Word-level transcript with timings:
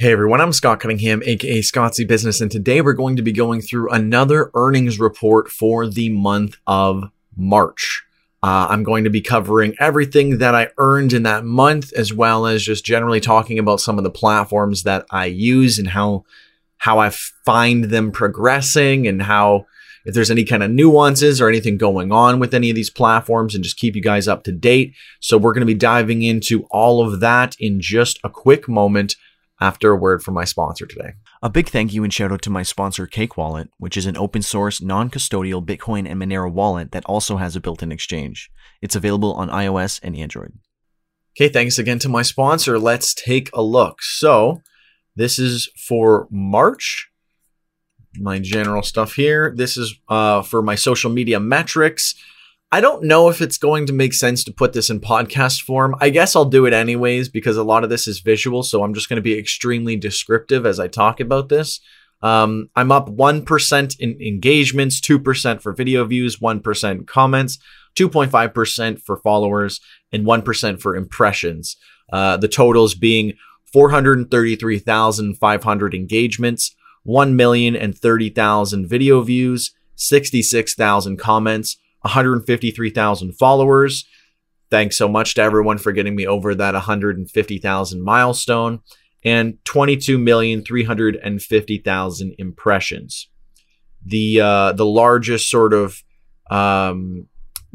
Hey 0.00 0.12
everyone, 0.12 0.40
I'm 0.40 0.52
Scott 0.52 0.78
Cunningham, 0.78 1.24
aka 1.24 1.58
ScottCBusiness, 1.58 2.40
and 2.40 2.52
today 2.52 2.80
we're 2.80 2.92
going 2.92 3.16
to 3.16 3.22
be 3.22 3.32
going 3.32 3.60
through 3.60 3.90
another 3.90 4.52
earnings 4.54 5.00
report 5.00 5.50
for 5.50 5.88
the 5.88 6.08
month 6.08 6.56
of 6.68 7.10
March. 7.36 8.04
Uh, 8.40 8.68
I'm 8.70 8.84
going 8.84 9.02
to 9.02 9.10
be 9.10 9.20
covering 9.20 9.74
everything 9.80 10.38
that 10.38 10.54
I 10.54 10.68
earned 10.78 11.12
in 11.12 11.24
that 11.24 11.44
month, 11.44 11.92
as 11.94 12.12
well 12.12 12.46
as 12.46 12.62
just 12.62 12.84
generally 12.84 13.18
talking 13.18 13.58
about 13.58 13.80
some 13.80 13.98
of 13.98 14.04
the 14.04 14.10
platforms 14.10 14.84
that 14.84 15.04
I 15.10 15.24
use 15.24 15.80
and 15.80 15.88
how 15.88 16.24
how 16.76 17.00
I 17.00 17.10
find 17.10 17.86
them 17.86 18.12
progressing, 18.12 19.08
and 19.08 19.20
how 19.20 19.66
if 20.04 20.14
there's 20.14 20.30
any 20.30 20.44
kind 20.44 20.62
of 20.62 20.70
nuances 20.70 21.40
or 21.40 21.48
anything 21.48 21.76
going 21.76 22.12
on 22.12 22.38
with 22.38 22.54
any 22.54 22.70
of 22.70 22.76
these 22.76 22.88
platforms, 22.88 23.52
and 23.52 23.64
just 23.64 23.78
keep 23.78 23.96
you 23.96 24.02
guys 24.02 24.28
up 24.28 24.44
to 24.44 24.52
date. 24.52 24.94
So 25.18 25.36
we're 25.36 25.54
going 25.54 25.66
to 25.66 25.66
be 25.66 25.74
diving 25.74 26.22
into 26.22 26.68
all 26.70 27.04
of 27.04 27.18
that 27.18 27.56
in 27.58 27.80
just 27.80 28.20
a 28.22 28.30
quick 28.30 28.68
moment 28.68 29.16
after 29.60 29.90
a 29.90 29.96
word 29.96 30.22
from 30.22 30.34
my 30.34 30.44
sponsor 30.44 30.86
today. 30.86 31.14
A 31.42 31.50
big 31.50 31.68
thank 31.68 31.92
you 31.92 32.04
and 32.04 32.12
shout 32.12 32.32
out 32.32 32.42
to 32.42 32.50
my 32.50 32.62
sponsor 32.62 33.06
Cake 33.06 33.36
Wallet, 33.36 33.70
which 33.78 33.96
is 33.96 34.06
an 34.06 34.16
open 34.16 34.42
source, 34.42 34.80
non 34.80 35.10
custodial 35.10 35.64
Bitcoin 35.64 36.08
and 36.08 36.20
Monero 36.20 36.50
wallet 36.50 36.92
that 36.92 37.04
also 37.06 37.36
has 37.36 37.56
a 37.56 37.60
built 37.60 37.82
in 37.82 37.92
exchange. 37.92 38.50
It's 38.80 38.96
available 38.96 39.32
on 39.34 39.48
iOS 39.48 40.00
and 40.02 40.16
Android. 40.16 40.52
Okay, 41.36 41.48
thanks 41.48 41.78
again 41.78 41.98
to 42.00 42.08
my 42.08 42.22
sponsor. 42.22 42.78
Let's 42.78 43.14
take 43.14 43.50
a 43.52 43.62
look. 43.62 44.02
So, 44.02 44.62
this 45.14 45.38
is 45.38 45.70
for 45.86 46.28
March. 46.30 47.10
My 48.16 48.38
general 48.38 48.82
stuff 48.82 49.14
here. 49.14 49.52
This 49.54 49.76
is 49.76 49.94
uh, 50.08 50.42
for 50.42 50.62
my 50.62 50.74
social 50.74 51.10
media 51.10 51.38
metrics. 51.38 52.14
I 52.70 52.82
don't 52.82 53.04
know 53.04 53.30
if 53.30 53.40
it's 53.40 53.56
going 53.56 53.86
to 53.86 53.94
make 53.94 54.12
sense 54.12 54.44
to 54.44 54.52
put 54.52 54.74
this 54.74 54.90
in 54.90 55.00
podcast 55.00 55.62
form. 55.62 55.94
I 56.00 56.10
guess 56.10 56.36
I'll 56.36 56.44
do 56.44 56.66
it 56.66 56.74
anyways 56.74 57.30
because 57.30 57.56
a 57.56 57.62
lot 57.62 57.82
of 57.82 57.88
this 57.88 58.06
is 58.06 58.20
visual. 58.20 58.62
So 58.62 58.84
I'm 58.84 58.92
just 58.92 59.08
going 59.08 59.16
to 59.16 59.22
be 59.22 59.38
extremely 59.38 59.96
descriptive 59.96 60.66
as 60.66 60.78
I 60.78 60.86
talk 60.86 61.18
about 61.18 61.48
this. 61.48 61.80
Um, 62.20 62.68
I'm 62.76 62.92
up 62.92 63.08
1% 63.08 64.00
in 64.00 64.20
engagements, 64.20 65.00
2% 65.00 65.62
for 65.62 65.72
video 65.72 66.04
views, 66.04 66.36
1% 66.38 67.06
comments, 67.06 67.58
2.5% 67.96 69.00
for 69.00 69.16
followers, 69.18 69.80
and 70.12 70.26
1% 70.26 70.80
for 70.80 70.94
impressions. 70.94 71.78
Uh, 72.12 72.36
the 72.36 72.48
totals 72.48 72.94
being 72.94 73.32
433,500 73.72 75.94
engagements, 75.94 76.76
1,030,000 77.06 78.86
video 78.86 79.22
views, 79.22 79.72
66,000 79.94 81.16
comments, 81.16 81.78
153,000 82.02 83.32
followers. 83.32 84.06
Thanks 84.70 84.98
so 84.98 85.08
much 85.08 85.34
to 85.34 85.42
everyone 85.42 85.78
for 85.78 85.90
getting 85.92 86.14
me 86.14 86.26
over 86.26 86.54
that 86.54 86.74
150,000 86.74 88.02
milestone 88.02 88.80
and 89.24 89.58
22,350,000 89.64 92.34
impressions. 92.38 93.28
The 94.04 94.40
uh, 94.40 94.72
the 94.72 94.86
largest 94.86 95.50
sort 95.50 95.74
of 95.74 96.04
um, 96.50 97.26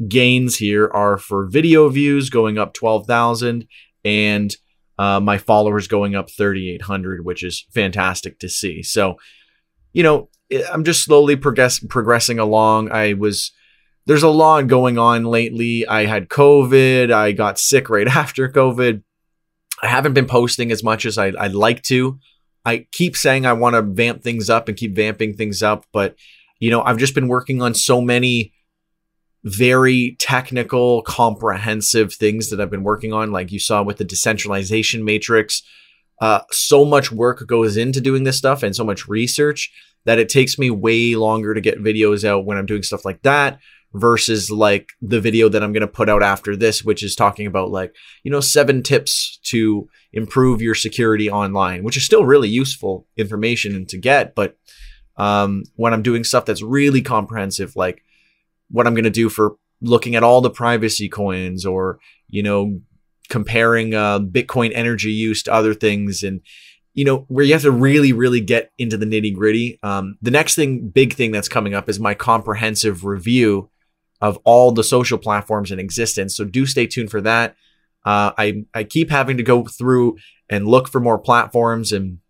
gains 0.08 0.56
here 0.56 0.90
are 0.92 1.18
for 1.18 1.46
video 1.46 1.88
views 1.88 2.30
going 2.30 2.58
up 2.58 2.74
12,000 2.74 3.68
and 4.04 4.56
uh, 4.98 5.20
my 5.20 5.38
followers 5.38 5.88
going 5.88 6.14
up 6.14 6.30
3,800, 6.30 7.24
which 7.24 7.42
is 7.42 7.66
fantastic 7.72 8.38
to 8.38 8.48
see. 8.48 8.82
So, 8.82 9.16
you 9.92 10.02
know, 10.02 10.28
I'm 10.72 10.84
just 10.84 11.04
slowly 11.04 11.36
progress- 11.36 11.80
progressing 11.80 12.38
along. 12.38 12.92
I 12.92 13.14
was 13.14 13.52
there's 14.06 14.22
a 14.22 14.28
lot 14.28 14.66
going 14.66 14.98
on 14.98 15.24
lately. 15.24 15.86
I 15.86 16.06
had 16.06 16.28
COVID. 16.28 17.12
I 17.12 17.32
got 17.32 17.58
sick 17.58 17.88
right 17.88 18.08
after 18.16 18.48
COVID. 18.48 19.02
I 19.82 19.86
haven't 19.86 20.14
been 20.14 20.26
posting 20.26 20.70
as 20.70 20.82
much 20.82 21.04
as 21.04 21.18
I, 21.18 21.30
would 21.30 21.54
like 21.54 21.82
to. 21.84 22.18
I 22.64 22.86
keep 22.92 23.16
saying 23.16 23.44
I 23.44 23.52
want 23.52 23.74
to 23.74 23.82
vamp 23.82 24.22
things 24.22 24.48
up 24.48 24.68
and 24.68 24.76
keep 24.76 24.94
vamping 24.94 25.34
things 25.34 25.62
up, 25.62 25.84
but 25.92 26.16
you 26.60 26.70
know, 26.70 26.82
I've 26.82 26.96
just 26.96 27.14
been 27.14 27.28
working 27.28 27.60
on 27.60 27.74
so 27.74 28.00
many 28.00 28.54
very 29.42 30.16
technical, 30.18 31.02
comprehensive 31.02 32.14
things 32.14 32.48
that 32.48 32.60
I've 32.60 32.70
been 32.70 32.84
working 32.84 33.12
on, 33.12 33.32
like 33.32 33.52
you 33.52 33.58
saw 33.58 33.82
with 33.82 33.98
the 33.98 34.04
decentralization 34.04 35.04
matrix. 35.04 35.62
Uh, 36.22 36.40
so 36.50 36.84
much 36.84 37.12
work 37.12 37.46
goes 37.46 37.76
into 37.76 38.00
doing 38.00 38.24
this 38.24 38.38
stuff 38.38 38.62
and 38.62 38.74
so 38.74 38.84
much 38.84 39.06
research 39.08 39.70
that 40.06 40.18
it 40.18 40.30
takes 40.30 40.58
me 40.58 40.70
way 40.70 41.16
longer 41.16 41.52
to 41.52 41.60
get 41.60 41.82
videos 41.82 42.24
out 42.24 42.46
when 42.46 42.56
I'm 42.56 42.66
doing 42.66 42.82
stuff 42.82 43.04
like 43.04 43.20
that 43.22 43.58
versus 43.94 44.50
like 44.50 44.90
the 45.00 45.20
video 45.20 45.48
that 45.48 45.62
I'm 45.62 45.72
going 45.72 45.82
to 45.82 45.86
put 45.86 46.08
out 46.08 46.22
after 46.22 46.56
this, 46.56 46.84
which 46.84 47.02
is 47.02 47.14
talking 47.14 47.46
about 47.46 47.70
like, 47.70 47.94
you 48.24 48.30
know, 48.30 48.40
seven 48.40 48.82
tips 48.82 49.38
to 49.44 49.88
improve 50.12 50.60
your 50.60 50.74
security 50.74 51.30
online, 51.30 51.84
which 51.84 51.96
is 51.96 52.04
still 52.04 52.24
really 52.24 52.48
useful 52.48 53.06
information 53.16 53.86
to 53.86 53.96
get. 53.96 54.34
But 54.34 54.56
um, 55.16 55.62
when 55.76 55.92
I'm 55.92 56.02
doing 56.02 56.24
stuff 56.24 56.44
that's 56.44 56.62
really 56.62 57.02
comprehensive, 57.02 57.76
like 57.76 58.02
what 58.68 58.86
I'm 58.86 58.94
going 58.94 59.04
to 59.04 59.10
do 59.10 59.28
for 59.28 59.56
looking 59.80 60.16
at 60.16 60.24
all 60.24 60.40
the 60.40 60.50
privacy 60.50 61.08
coins 61.08 61.64
or, 61.64 62.00
you 62.28 62.42
know, 62.42 62.80
comparing 63.28 63.94
uh, 63.94 64.18
Bitcoin 64.18 64.72
energy 64.74 65.12
use 65.12 65.44
to 65.44 65.54
other 65.54 65.72
things 65.72 66.24
and, 66.24 66.40
you 66.94 67.04
know, 67.04 67.26
where 67.28 67.44
you 67.44 67.52
have 67.52 67.62
to 67.62 67.70
really, 67.70 68.12
really 68.12 68.40
get 68.40 68.72
into 68.76 68.96
the 68.96 69.06
nitty 69.06 69.34
gritty. 69.34 69.78
Um, 69.84 70.18
the 70.20 70.30
next 70.32 70.56
thing, 70.56 70.88
big 70.88 71.14
thing 71.14 71.30
that's 71.30 71.48
coming 71.48 71.74
up 71.74 71.88
is 71.88 72.00
my 72.00 72.14
comprehensive 72.14 73.04
review 73.04 73.70
of 74.24 74.38
all 74.44 74.72
the 74.72 74.82
social 74.82 75.18
platforms 75.18 75.70
in 75.70 75.78
existence. 75.78 76.34
So 76.34 76.44
do 76.46 76.64
stay 76.64 76.86
tuned 76.86 77.10
for 77.10 77.20
that. 77.20 77.56
Uh, 78.06 78.32
I 78.38 78.64
I 78.72 78.84
keep 78.84 79.10
having 79.10 79.36
to 79.36 79.42
go 79.42 79.64
through 79.64 80.16
and 80.48 80.66
look 80.66 80.88
for 80.88 80.98
more 80.98 81.18
platforms 81.18 81.92
and 81.92 82.20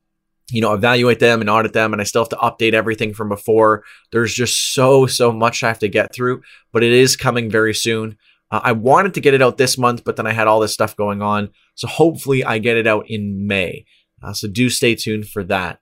you 0.51 0.61
know 0.61 0.75
evaluate 0.75 1.21
them 1.21 1.41
and 1.41 1.49
audit 1.49 1.73
them, 1.73 1.93
and 1.93 2.03
I 2.03 2.05
still 2.05 2.23
have 2.23 2.31
to 2.31 2.37
update 2.37 2.73
everything 2.75 3.15
from 3.15 3.29
before. 3.29 3.85
There's 4.11 4.35
just 4.35 4.75
so 4.75 5.07
so 5.07 5.31
much 5.31 5.63
I 5.63 5.69
have 5.69 5.79
to 5.81 5.89
get 5.89 6.13
through, 6.13 6.43
but 6.73 6.83
it 6.83 6.91
is 6.91 7.15
coming 7.15 7.49
very 7.49 7.75
soon. 7.75 8.19
Uh, 8.51 8.61
I 8.65 8.73
wanted 8.73 9.15
to 9.15 9.21
get 9.21 9.35
it 9.35 9.43
out 9.43 9.57
this 9.57 9.79
month, 9.79 10.03
but 10.03 10.17
then 10.17 10.27
I 10.27 10.33
had 10.33 10.49
all 10.49 10.59
this 10.59 10.75
stuff 10.75 10.97
going 10.97 11.23
on, 11.23 11.51
so 11.77 11.87
hopefully 11.87 12.45
I 12.45 12.59
get 12.59 12.77
it 12.77 12.89
out 12.89 13.09
in 13.09 13.47
May. 13.47 13.85
Uh, 14.21 14.33
so 14.33 14.49
do 14.49 14.69
stay 14.69 14.97
tuned 14.97 15.29
for 15.29 15.45
that. 15.45 15.79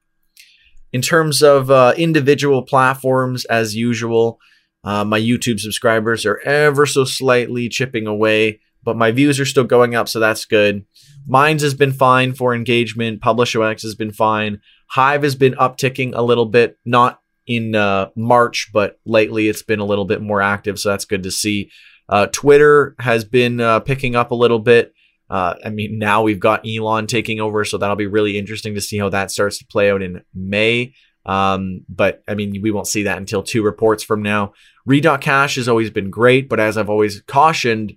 In 0.93 1.01
terms 1.01 1.43
of 1.43 1.71
uh, 1.71 1.95
individual 1.97 2.63
platforms, 2.63 3.47
as 3.47 3.75
usual, 3.75 4.39
uh, 4.85 5.05
my 5.05 5.21
YouTube 5.21 5.61
subscribers 5.61 6.27
are 6.27 6.41
ever 6.41 6.87
so 6.87 7.05
slightly 7.05 7.69
chipping 7.69 8.07
away, 8.07 8.61
but 8.83 8.97
my 8.97 9.13
views 9.13 9.39
are 9.39 9.47
still 9.47 9.65
going 9.65 9.95
up, 9.95 10.09
so 10.09 10.19
that's 10.19 10.45
good. 10.45 10.85
Minds 11.27 11.63
has 11.63 11.75
been 11.75 11.93
fine 11.93 12.33
for 12.33 12.55
engagement. 12.55 13.21
PublishOX 13.21 13.83
has 13.83 13.95
been 13.95 14.13
fine. 14.13 14.61
Hive 14.91 15.23
has 15.23 15.37
been 15.37 15.55
upticking 15.55 16.13
a 16.15 16.23
little 16.23 16.47
bit, 16.47 16.79
not 16.85 17.21
in 17.47 17.75
uh, 17.75 18.11
March, 18.17 18.71
but 18.73 18.99
lately 19.05 19.49
it's 19.49 19.63
been 19.63 19.81
a 19.81 19.85
little 19.85 20.05
bit 20.05 20.21
more 20.21 20.43
active, 20.43 20.79
so 20.79 20.89
that's 20.91 21.05
good 21.05 21.23
to 21.23 21.31
see. 21.31 21.71
Uh, 22.09 22.27
Twitter 22.27 22.95
has 22.99 23.25
been 23.25 23.61
uh, 23.61 23.81
picking 23.81 24.17
up 24.17 24.33
a 24.33 24.37
little 24.37 24.59
bit. 24.59 24.93
Uh, 25.31 25.55
I 25.65 25.71
mean, 25.71 25.99
now 25.99 26.23
we've 26.23 26.41
got 26.41 26.67
Elon 26.69 27.07
taking 27.07 27.41
over, 27.41 27.65
so 27.65 27.79
that'll 27.79 27.97
be 27.97 28.07
really 28.07 28.37
interesting 28.37 28.75
to 28.75 28.81
see 28.81 28.99
how 28.99 29.09
that 29.09 29.31
starts 29.31 29.59
to 29.59 29.67
play 29.67 29.91
out 29.91 30.03
in 30.03 30.23
May. 30.35 30.93
Um, 31.25 31.85
but 31.89 32.23
I 32.27 32.35
mean, 32.35 32.61
we 32.63 32.71
won't 32.71 32.89
see 32.89 33.05
that 33.05 33.19
until 33.19 33.43
two 33.43 33.63
reports 33.63 34.03
from 34.03 34.23
now. 34.23 34.53
Read.cash 34.85 35.55
has 35.57 35.69
always 35.69 35.91
been 35.91 36.11
great, 36.11 36.49
but 36.49 36.59
as 36.59 36.77
I've 36.77 36.91
always 36.91 37.21
cautioned, 37.23 37.95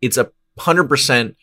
it's 0.00 0.16
a 0.16 0.30
hundred 0.58 0.88
percent 0.88 1.36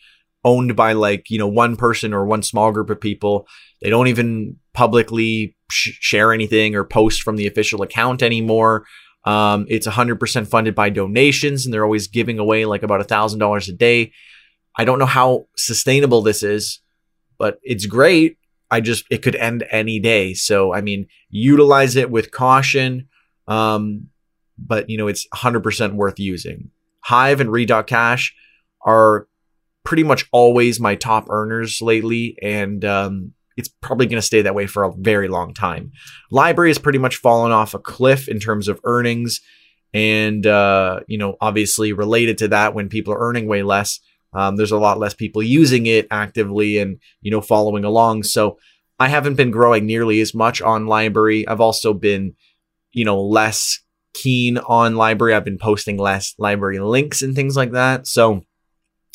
owned 0.44 0.76
by 0.76 0.92
like 0.92 1.30
you 1.30 1.38
know 1.38 1.48
one 1.48 1.76
person 1.76 2.12
or 2.12 2.26
one 2.26 2.42
small 2.42 2.72
group 2.72 2.90
of 2.90 3.00
people. 3.00 3.46
They 3.80 3.90
don't 3.90 4.08
even 4.08 4.56
publicly 4.74 5.56
sh- 5.70 5.98
share 6.00 6.32
anything 6.32 6.74
or 6.74 6.84
post 6.84 7.22
from 7.22 7.36
the 7.36 7.46
official 7.46 7.82
account 7.82 8.22
anymore. 8.22 8.84
Um, 9.24 9.66
it's 9.68 9.88
100% 9.88 10.46
funded 10.46 10.76
by 10.76 10.88
donations, 10.88 11.64
and 11.64 11.74
they're 11.74 11.84
always 11.84 12.06
giving 12.06 12.38
away 12.38 12.64
like 12.64 12.84
about 12.84 13.00
a 13.00 13.04
thousand 13.04 13.40
dollars 13.40 13.68
a 13.68 13.72
day. 13.72 14.12
I 14.78 14.84
don't 14.84 15.00
know 15.00 15.06
how 15.06 15.48
sustainable 15.56 16.22
this 16.22 16.42
is, 16.42 16.80
but 17.38 17.58
it's 17.62 17.86
great. 17.86 18.38
I 18.70 18.80
just 18.80 19.04
it 19.10 19.22
could 19.22 19.36
end 19.36 19.64
any 19.70 19.98
day. 19.98 20.34
So 20.34 20.74
I 20.74 20.80
mean, 20.80 21.06
utilize 21.30 21.96
it 21.96 22.10
with 22.10 22.30
caution. 22.30 23.08
Um, 23.46 24.08
but 24.58 24.88
you 24.88 24.98
know 24.98 25.08
it's 25.08 25.26
100% 25.34 25.94
worth 25.94 26.18
using. 26.18 26.70
Hive 27.00 27.40
and 27.40 27.50
Read.cash 27.50 28.34
are 28.84 29.28
pretty 29.84 30.02
much 30.02 30.26
always 30.32 30.80
my 30.80 30.94
top 30.94 31.26
earners 31.30 31.80
lately, 31.80 32.36
and 32.42 32.84
um, 32.84 33.32
it's 33.56 33.68
probably 33.68 34.06
going 34.06 34.20
to 34.20 34.26
stay 34.26 34.42
that 34.42 34.54
way 34.54 34.66
for 34.66 34.84
a 34.84 34.92
very 34.92 35.28
long 35.28 35.54
time. 35.54 35.92
LBRY 36.32 36.68
has 36.68 36.78
pretty 36.78 36.98
much 36.98 37.16
fallen 37.16 37.52
off 37.52 37.74
a 37.74 37.78
cliff 37.78 38.28
in 38.28 38.40
terms 38.40 38.68
of 38.68 38.80
earnings, 38.84 39.40
and 39.94 40.46
uh, 40.46 41.00
you 41.06 41.18
know 41.18 41.36
obviously 41.40 41.92
related 41.92 42.38
to 42.38 42.48
that, 42.48 42.74
when 42.74 42.88
people 42.88 43.14
are 43.14 43.20
earning 43.20 43.46
way 43.46 43.62
less, 43.62 44.00
um, 44.36 44.56
there's 44.56 44.70
a 44.70 44.78
lot 44.78 44.98
less 44.98 45.14
people 45.14 45.42
using 45.42 45.86
it 45.86 46.06
actively 46.10 46.78
and 46.78 47.00
you 47.22 47.30
know 47.30 47.40
following 47.40 47.84
along. 47.84 48.22
So 48.22 48.58
I 48.98 49.08
haven't 49.08 49.34
been 49.34 49.50
growing 49.50 49.86
nearly 49.86 50.20
as 50.20 50.34
much 50.34 50.60
on 50.60 50.84
LBRY. 50.84 51.44
I've 51.48 51.60
also 51.60 51.94
been 51.94 52.34
you 52.92 53.04
know 53.04 53.20
less 53.20 53.80
keen 54.12 54.58
on 54.58 54.94
LBRY. 54.94 55.34
I've 55.34 55.44
been 55.44 55.58
posting 55.58 55.96
less 55.96 56.34
LBRY 56.38 56.86
links 56.86 57.22
and 57.22 57.34
things 57.34 57.56
like 57.56 57.72
that. 57.72 58.06
So, 58.06 58.42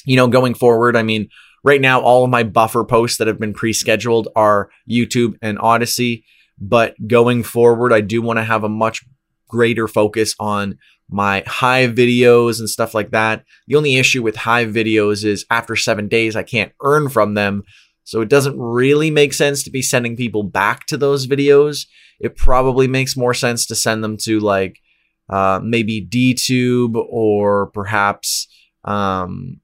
you 0.06 0.16
know, 0.16 0.28
going 0.28 0.56
forward, 0.56 0.96
I 0.96 1.04
mean, 1.04 1.30
right 1.64 1.82
now, 1.82 2.02
all 2.02 2.24
of 2.24 2.30
my 2.30 2.44
buffer 2.44 2.84
posts 2.84 3.18
that 3.18 3.28
have 3.28 3.40
been 3.40 3.54
pre 3.54 3.74
scheduled 3.74 4.28
are 4.36 4.70
YouTube 4.90 5.36
and 5.42 5.60
Odysee. 5.60 6.24
But 6.60 6.96
going 7.08 7.44
forward, 7.44 7.94
I 7.94 8.02
do 8.02 8.22
want 8.22 8.38
to 8.38 8.44
have 8.44 8.64
a 8.64 8.70
much 8.70 9.04
greater 9.48 9.88
focus 9.88 10.36
on 10.40 10.78
my 11.12 11.44
Hive 11.46 11.92
videos 11.92 12.60
and 12.60 12.70
stuff 12.70 12.94
like 12.94 13.12
that. 13.12 13.44
The 13.68 13.76
only 13.76 13.98
issue 13.98 14.24
with 14.24 14.38
Hive 14.38 14.70
videos 14.70 15.26
is 15.26 15.46
after 15.52 15.76
seven 15.76 16.08
days, 16.08 16.36
I 16.36 16.44
can't 16.44 16.72
earn 16.82 17.10
from 17.10 17.34
them. 17.34 17.64
So 18.04 18.22
it 18.22 18.30
doesn't 18.30 18.60
really 18.60 19.12
make 19.12 19.34
sense 19.34 19.64
to 19.64 19.70
be 19.70 19.82
sending 19.82 20.16
people 20.16 20.44
back 20.44 20.86
to 20.88 20.98
those 20.98 21.28
videos. 21.28 21.86
It 22.20 22.36
probably 22.36 22.88
makes 22.88 23.18
more 23.18 23.34
sense 23.34 23.66
to 23.68 23.76
send 23.76 24.04
them 24.04 24.18
to 24.24 24.40
like 24.40 24.80
uh, 25.30 25.60
maybe 25.64 26.06
DTube 26.06 26.96
or 26.96 27.68
perhaps 27.68 28.48
um, 28.84 29.60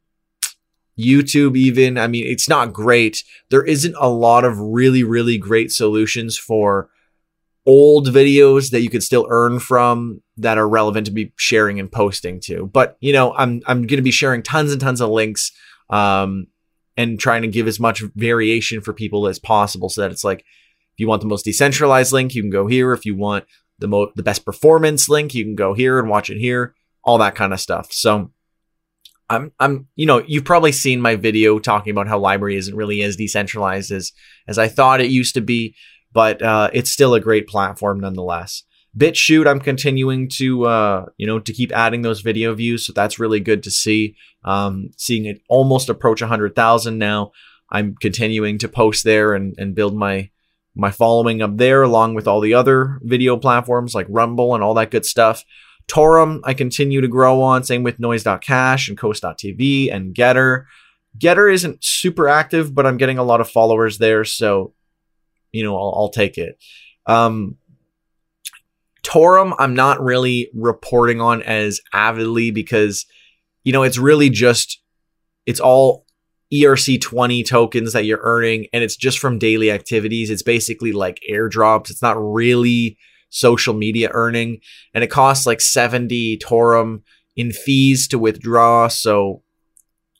YouTube, 0.99 1.57
even. 1.57 1.97
I 1.97 2.07
mean, 2.07 2.25
it's 2.25 2.49
not 2.49 2.73
great. 2.73 3.23
There 3.49 3.63
isn't 3.63 3.95
a 3.99 4.09
lot 4.09 4.43
of 4.43 4.59
really, 4.59 5.03
really 5.03 5.37
great 5.37 5.71
solutions 5.71 6.37
for 6.37 6.89
old 7.67 8.07
videos 8.07 8.71
that 8.71 8.81
you 8.81 8.89
could 8.89 9.03
still 9.03 9.27
earn 9.29 9.59
from 9.59 10.21
that 10.37 10.57
are 10.57 10.67
relevant 10.67 11.05
to 11.05 11.11
be 11.11 11.33
sharing 11.35 11.79
and 11.79 11.91
posting 11.91 12.39
to. 12.39 12.65
But 12.67 12.97
you 13.01 13.11
know, 13.11 13.33
I'm 13.33 13.61
I'm 13.67 13.85
going 13.85 13.97
to 13.97 14.01
be 14.01 14.11
sharing 14.11 14.41
tons 14.41 14.71
and 14.71 14.81
tons 14.81 15.01
of 15.01 15.09
links 15.09 15.51
um, 15.89 16.47
and 16.95 17.19
trying 17.19 17.41
to 17.41 17.47
give 17.49 17.67
as 17.67 17.79
much 17.79 18.01
variation 18.15 18.81
for 18.81 18.93
people 18.93 19.27
as 19.27 19.37
possible, 19.37 19.89
so 19.89 20.01
that 20.01 20.11
it's 20.11 20.23
like 20.23 20.39
if 20.39 20.99
you 20.99 21.07
want 21.07 21.21
the 21.21 21.27
most 21.27 21.43
decentralized 21.43 22.13
link, 22.13 22.33
you 22.33 22.41
can 22.41 22.49
go 22.49 22.65
here. 22.65 22.93
If 22.93 23.05
you 23.05 23.15
want 23.15 23.45
the 23.77 23.89
mo- 23.89 24.11
the 24.15 24.23
best 24.23 24.45
performance 24.45 25.09
link, 25.09 25.35
you 25.35 25.43
can 25.43 25.55
go 25.55 25.73
here 25.73 25.99
and 25.99 26.09
watch 26.09 26.29
it 26.29 26.39
here. 26.39 26.73
All 27.03 27.17
that 27.19 27.35
kind 27.35 27.53
of 27.53 27.59
stuff. 27.59 27.91
So. 27.91 28.31
I'm, 29.29 29.51
I'm, 29.59 29.89
you 29.97 30.05
know, 30.05 30.23
you've 30.25 30.45
probably 30.45 30.71
seen 30.71 31.01
my 31.01 31.17
video 31.17 31.59
talking 31.59 31.91
about 31.91 32.07
how 32.07 32.17
LBRY 32.17 32.55
isn't 32.55 32.73
really 32.73 33.01
as 33.01 33.17
decentralized 33.17 33.91
as, 33.91 34.13
as 34.47 34.57
I 34.57 34.69
thought 34.69 35.01
it 35.01 35.11
used 35.11 35.33
to 35.33 35.41
be 35.41 35.75
but 36.11 36.41
uh, 36.41 36.69
it's 36.73 36.91
still 36.91 37.13
a 37.13 37.19
great 37.19 37.47
platform 37.47 37.99
nonetheless. 37.99 38.63
BitChute, 38.97 39.47
I'm 39.47 39.59
continuing 39.59 40.27
to 40.29 40.65
uh, 40.65 41.05
you 41.17 41.27
know 41.27 41.39
to 41.39 41.53
keep 41.53 41.71
adding 41.71 42.01
those 42.01 42.21
video 42.21 42.53
views, 42.53 42.85
so 42.85 42.93
that's 42.93 43.19
really 43.19 43.39
good 43.39 43.63
to 43.63 43.71
see. 43.71 44.15
Um, 44.43 44.91
seeing 44.97 45.25
it 45.25 45.41
almost 45.49 45.89
approach 45.89 46.21
100,000 46.21 46.97
now. 46.97 47.31
I'm 47.69 47.95
continuing 47.95 48.57
to 48.59 48.69
post 48.69 49.03
there 49.03 49.33
and, 49.33 49.53
and 49.57 49.75
build 49.75 49.95
my 49.95 50.29
my 50.73 50.91
following 50.91 51.41
up 51.41 51.57
there, 51.57 51.83
along 51.83 52.13
with 52.13 52.27
all 52.27 52.39
the 52.39 52.53
other 52.53 52.99
video 53.01 53.35
platforms 53.35 53.93
like 53.93 54.05
Rumble 54.09 54.55
and 54.55 54.63
all 54.63 54.75
that 54.75 54.91
good 54.91 55.05
stuff. 55.05 55.43
Torum, 55.87 56.41
I 56.43 56.53
continue 56.53 57.01
to 57.01 57.07
grow 57.07 57.41
on. 57.41 57.63
Same 57.63 57.83
with 57.83 57.99
Noise.cash 57.99 58.89
and 58.89 58.97
Coast.tv 58.97 59.93
and 59.93 60.13
Getter. 60.13 60.67
Getter 61.17 61.49
isn't 61.49 61.83
super 61.83 62.27
active, 62.27 62.75
but 62.75 62.85
I'm 62.85 62.97
getting 62.97 63.17
a 63.17 63.23
lot 63.23 63.41
of 63.41 63.49
followers 63.49 63.97
there, 63.97 64.23
so 64.23 64.73
you 65.51 65.63
know, 65.63 65.75
I'll, 65.75 65.93
I'll 65.95 66.09
take 66.09 66.37
it. 66.37 66.57
Um, 67.05 67.57
Torum, 69.03 69.55
I'm 69.57 69.73
not 69.73 70.01
really 70.01 70.49
reporting 70.53 71.21
on 71.21 71.41
as 71.43 71.79
avidly 71.93 72.51
because, 72.51 73.05
you 73.63 73.71
know, 73.71 73.83
it's 73.83 73.97
really 73.97 74.29
just, 74.29 74.81
it's 75.45 75.61
all 75.61 76.05
ERC20 76.53 77.45
tokens 77.45 77.93
that 77.93 78.05
you're 78.05 78.21
earning, 78.21 78.67
and 78.73 78.83
it's 78.83 78.95
just 78.95 79.19
from 79.19 79.39
daily 79.39 79.71
activities. 79.71 80.29
It's 80.29 80.43
basically 80.43 80.91
like 80.91 81.21
airdrops. 81.29 81.89
It's 81.89 82.01
not 82.01 82.17
really 82.17 82.97
social 83.29 83.73
media 83.73 84.09
earning, 84.13 84.59
and 84.93 85.03
it 85.03 85.07
costs 85.07 85.45
like 85.45 85.61
70 85.61 86.37
Torum 86.39 87.01
in 87.35 87.51
fees 87.51 88.07
to 88.09 88.19
withdraw. 88.19 88.87
So 88.87 89.41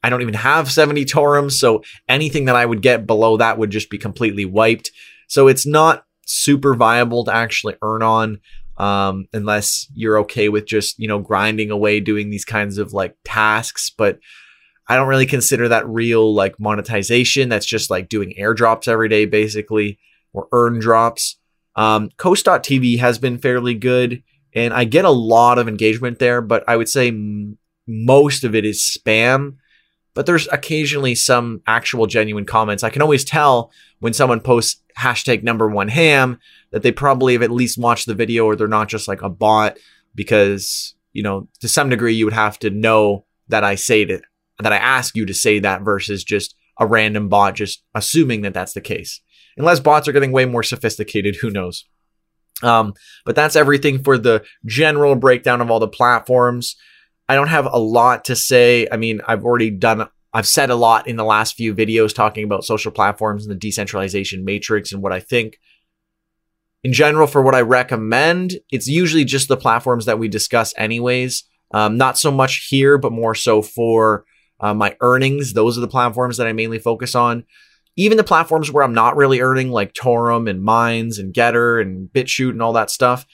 I 0.04 0.10
don't 0.10 0.22
even 0.22 0.36
have 0.36 0.72
70 0.72 1.06
Torum. 1.06 1.52
So 1.52 1.84
anything 2.08 2.46
that 2.46 2.56
I 2.56 2.66
would 2.66 2.82
get 2.82 3.08
below 3.08 3.38
that 3.38 3.58
would 3.58 3.72
just 3.72 3.90
be 3.90 3.98
completely 3.98 4.46
wiped. 4.46 4.92
So 5.28 5.48
it's 5.48 5.66
not 5.66 6.06
super 6.26 6.74
viable 6.74 7.24
to 7.26 7.34
actually 7.34 7.76
earn 7.82 8.02
on 8.02 8.40
um, 8.78 9.28
unless 9.34 9.88
you're 9.94 10.20
okay 10.20 10.50
with 10.50 10.66
just, 10.66 11.00
you 11.00 11.08
know, 11.08 11.20
grinding 11.20 11.72
away 11.72 12.00
doing 12.00 12.30
these 12.30 12.46
kinds 12.46 12.78
of 12.78 12.94
like 12.94 13.16
tasks. 13.24 13.90
But 13.90 14.20
I 14.88 14.96
don't 14.96 15.08
really 15.08 15.26
consider 15.26 15.68
that 15.68 15.88
real 15.88 16.34
like 16.34 16.60
monetization. 16.60 17.50
That's 17.50 17.66
just 17.66 17.90
like 17.90 18.10
doing 18.10 18.34
airdrops 18.40 18.88
every 18.88 19.10
day, 19.10 19.26
basically, 19.26 20.00
or 20.34 20.48
earn 20.52 20.80
drops. 20.80 21.38
Um, 21.76 22.10
Coast.tv 22.18 23.00
has 23.00 23.20
been 23.20 23.38
fairly 23.38 23.74
good, 23.76 24.24
and 24.54 24.74
I 24.74 24.86
get 24.86 25.06
a 25.06 25.12
lot 25.12 25.60
of 25.60 25.68
engagement 25.68 26.20
there, 26.20 26.42
but 26.42 26.64
I 26.68 26.76
would 26.76 26.90
say 26.90 27.10
m- 27.10 27.58
most 27.86 28.44
of 28.44 28.56
it 28.56 28.66
is 28.66 28.82
spam. 28.82 29.58
But 30.18 30.26
there's 30.26 30.48
occasionally 30.48 31.14
some 31.14 31.62
actual 31.68 32.08
genuine 32.08 32.46
comments. 32.46 32.84
I 32.84 32.90
can 32.90 33.04
always 33.04 33.24
tell 33.24 33.72
when 34.00 34.14
someone 34.14 34.40
posts 34.40 34.82
hashtag 34.98 35.44
number 35.44 35.70
one 35.70 35.90
ham 35.90 36.40
that 36.72 36.82
they 36.82 36.92
probably 36.92 37.34
have 37.34 37.44
at 37.44 37.52
least 37.52 37.78
watched 37.78 38.08
the 38.08 38.16
video 38.16 38.46
or 38.46 38.56
they're 38.56 38.68
not 38.68 38.88
just 38.88 39.08
like 39.08 39.22
a 39.22 39.30
bot 39.30 39.78
because 40.16 40.96
you 41.14 41.22
know 41.22 41.48
to 41.60 41.68
some 41.68 41.90
degree 41.90 42.16
you 42.16 42.26
would 42.26 42.34
have 42.34 42.58
to 42.58 42.72
know 42.72 43.26
that 43.50 43.64
I 43.64 43.76
say 43.76 44.06
that 44.06 44.24
that 44.58 44.74
I 44.74 44.78
ask 44.78 45.16
you 45.16 45.24
to 45.28 45.36
say 45.36 45.60
that 45.60 45.84
versus 45.84 46.24
just 46.24 46.56
a 46.80 46.88
random 46.88 47.30
bot 47.30 47.54
just 47.54 47.84
assuming 47.94 48.42
that 48.42 48.56
that's 48.56 48.74
the 48.74 48.82
case. 48.82 49.22
Unless 49.56 49.82
bots 49.82 50.08
are 50.08 50.14
getting 50.14 50.32
way 50.32 50.46
more 50.46 50.64
sophisticated, 50.64 51.36
who 51.36 51.52
knows? 51.52 51.86
Um, 52.64 52.96
but 53.24 53.36
that's 53.36 53.56
everything 53.56 54.02
for 54.02 54.18
the 54.18 54.44
general 54.66 55.14
breakdown 55.14 55.62
of 55.62 55.70
all 55.70 55.80
the 55.80 55.88
platforms. 55.88 56.76
I 57.30 57.36
don't 57.36 57.48
have 57.48 57.66
a 57.66 57.80
lot 57.80 58.26
to 58.26 58.36
say. 58.36 58.88
I 58.92 58.98
mean, 58.98 59.22
I've 59.28 59.44
already 59.44 59.70
done 59.70 60.08
I've 60.38 60.48
said 60.48 60.70
a 60.70 60.76
lot 60.76 61.08
in 61.08 61.16
the 61.16 61.24
last 61.24 61.56
few 61.56 61.74
videos 61.74 62.14
talking 62.14 62.44
about 62.44 62.64
social 62.64 62.92
platforms 62.92 63.46
and 63.46 63.52
the 63.52 63.60
decentralization 63.60 64.46
matrix 64.46 64.92
and 64.92 65.02
what 65.02 65.14
I 65.14 65.20
think. 65.20 65.60
In 66.84 66.94
general, 66.94 67.28
for 67.28 67.42
what 67.42 67.56
I 67.56 67.62
recommend, 67.62 68.54
it's 68.72 68.88
usually 68.88 69.26
just 69.26 69.48
the 69.48 69.58
platforms 69.58 70.06
that 70.06 70.20
we 70.20 70.28
discuss, 70.28 70.76
anyways. 70.78 71.44
Um, 71.74 71.98
not 71.98 72.20
so 72.20 72.32
much 72.32 72.68
here, 72.70 73.00
but 73.00 73.12
more 73.12 73.36
so 73.36 73.64
for 73.64 74.26
uh, 74.60 74.74
my 74.74 74.96
earnings. 75.02 75.54
Those 75.54 75.78
are 75.78 75.82
the 75.82 75.88
platforms 75.88 76.38
that 76.38 76.48
I 76.48 76.54
mainly 76.54 76.80
focus 76.80 77.16
on. 77.16 77.44
Even 77.96 78.18
the 78.18 78.24
platforms 78.24 78.72
where 78.72 78.84
I'm 78.84 78.94
not 78.94 79.18
really 79.18 79.42
earning, 79.42 79.72
like 79.72 79.94
Torum 79.94 80.48
and 80.48 80.62
Minds 80.62 81.18
and 81.18 81.34
Getter 81.34 81.80
and 81.80 82.10
BitChute 82.10 82.52
and 82.52 82.62
all 82.62 82.74
that 82.74 82.92
stuff, 82.92 83.26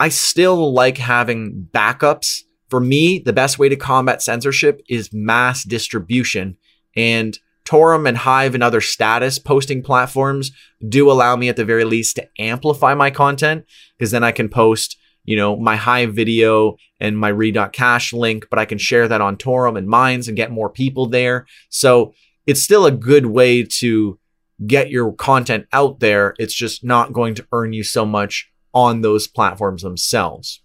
I 0.00 0.08
still 0.08 0.72
like 0.72 0.98
having 0.98 1.68
backups 1.72 2.40
for 2.68 2.80
me, 2.80 3.18
the 3.18 3.32
best 3.32 3.58
way 3.58 3.68
to 3.68 3.76
combat 3.76 4.22
censorship 4.22 4.82
is 4.88 5.12
mass 5.12 5.64
distribution. 5.64 6.56
And 6.96 7.38
Torum 7.64 8.08
and 8.08 8.16
Hive 8.16 8.54
and 8.54 8.62
other 8.62 8.80
status 8.80 9.38
posting 9.38 9.82
platforms 9.82 10.52
do 10.88 11.10
allow 11.10 11.36
me 11.36 11.48
at 11.48 11.56
the 11.56 11.64
very 11.64 11.84
least 11.84 12.16
to 12.16 12.28
amplify 12.38 12.94
my 12.94 13.10
content 13.10 13.66
because 13.96 14.10
then 14.10 14.24
I 14.24 14.32
can 14.32 14.48
post, 14.48 14.96
you 15.24 15.36
know, 15.36 15.56
my 15.56 15.76
Hive 15.76 16.14
video 16.14 16.76
and 16.98 17.18
my 17.18 17.28
Read.cash 17.28 18.12
link, 18.12 18.46
but 18.48 18.58
I 18.58 18.64
can 18.64 18.78
share 18.78 19.06
that 19.08 19.20
on 19.20 19.36
Torum 19.36 19.76
and 19.76 19.86
Minds 19.86 20.28
and 20.28 20.36
get 20.36 20.50
more 20.50 20.70
people 20.70 21.06
there. 21.06 21.46
So 21.68 22.14
it's 22.46 22.62
still 22.62 22.86
a 22.86 22.90
good 22.90 23.26
way 23.26 23.64
to 23.64 24.18
get 24.66 24.90
your 24.90 25.12
content 25.12 25.66
out 25.72 26.00
there. 26.00 26.34
It's 26.38 26.54
just 26.54 26.82
not 26.82 27.12
going 27.12 27.34
to 27.34 27.46
earn 27.52 27.72
you 27.72 27.84
so 27.84 28.06
much 28.06 28.50
on 28.72 29.02
those 29.02 29.26
platforms 29.26 29.82
themselves. 29.82 30.62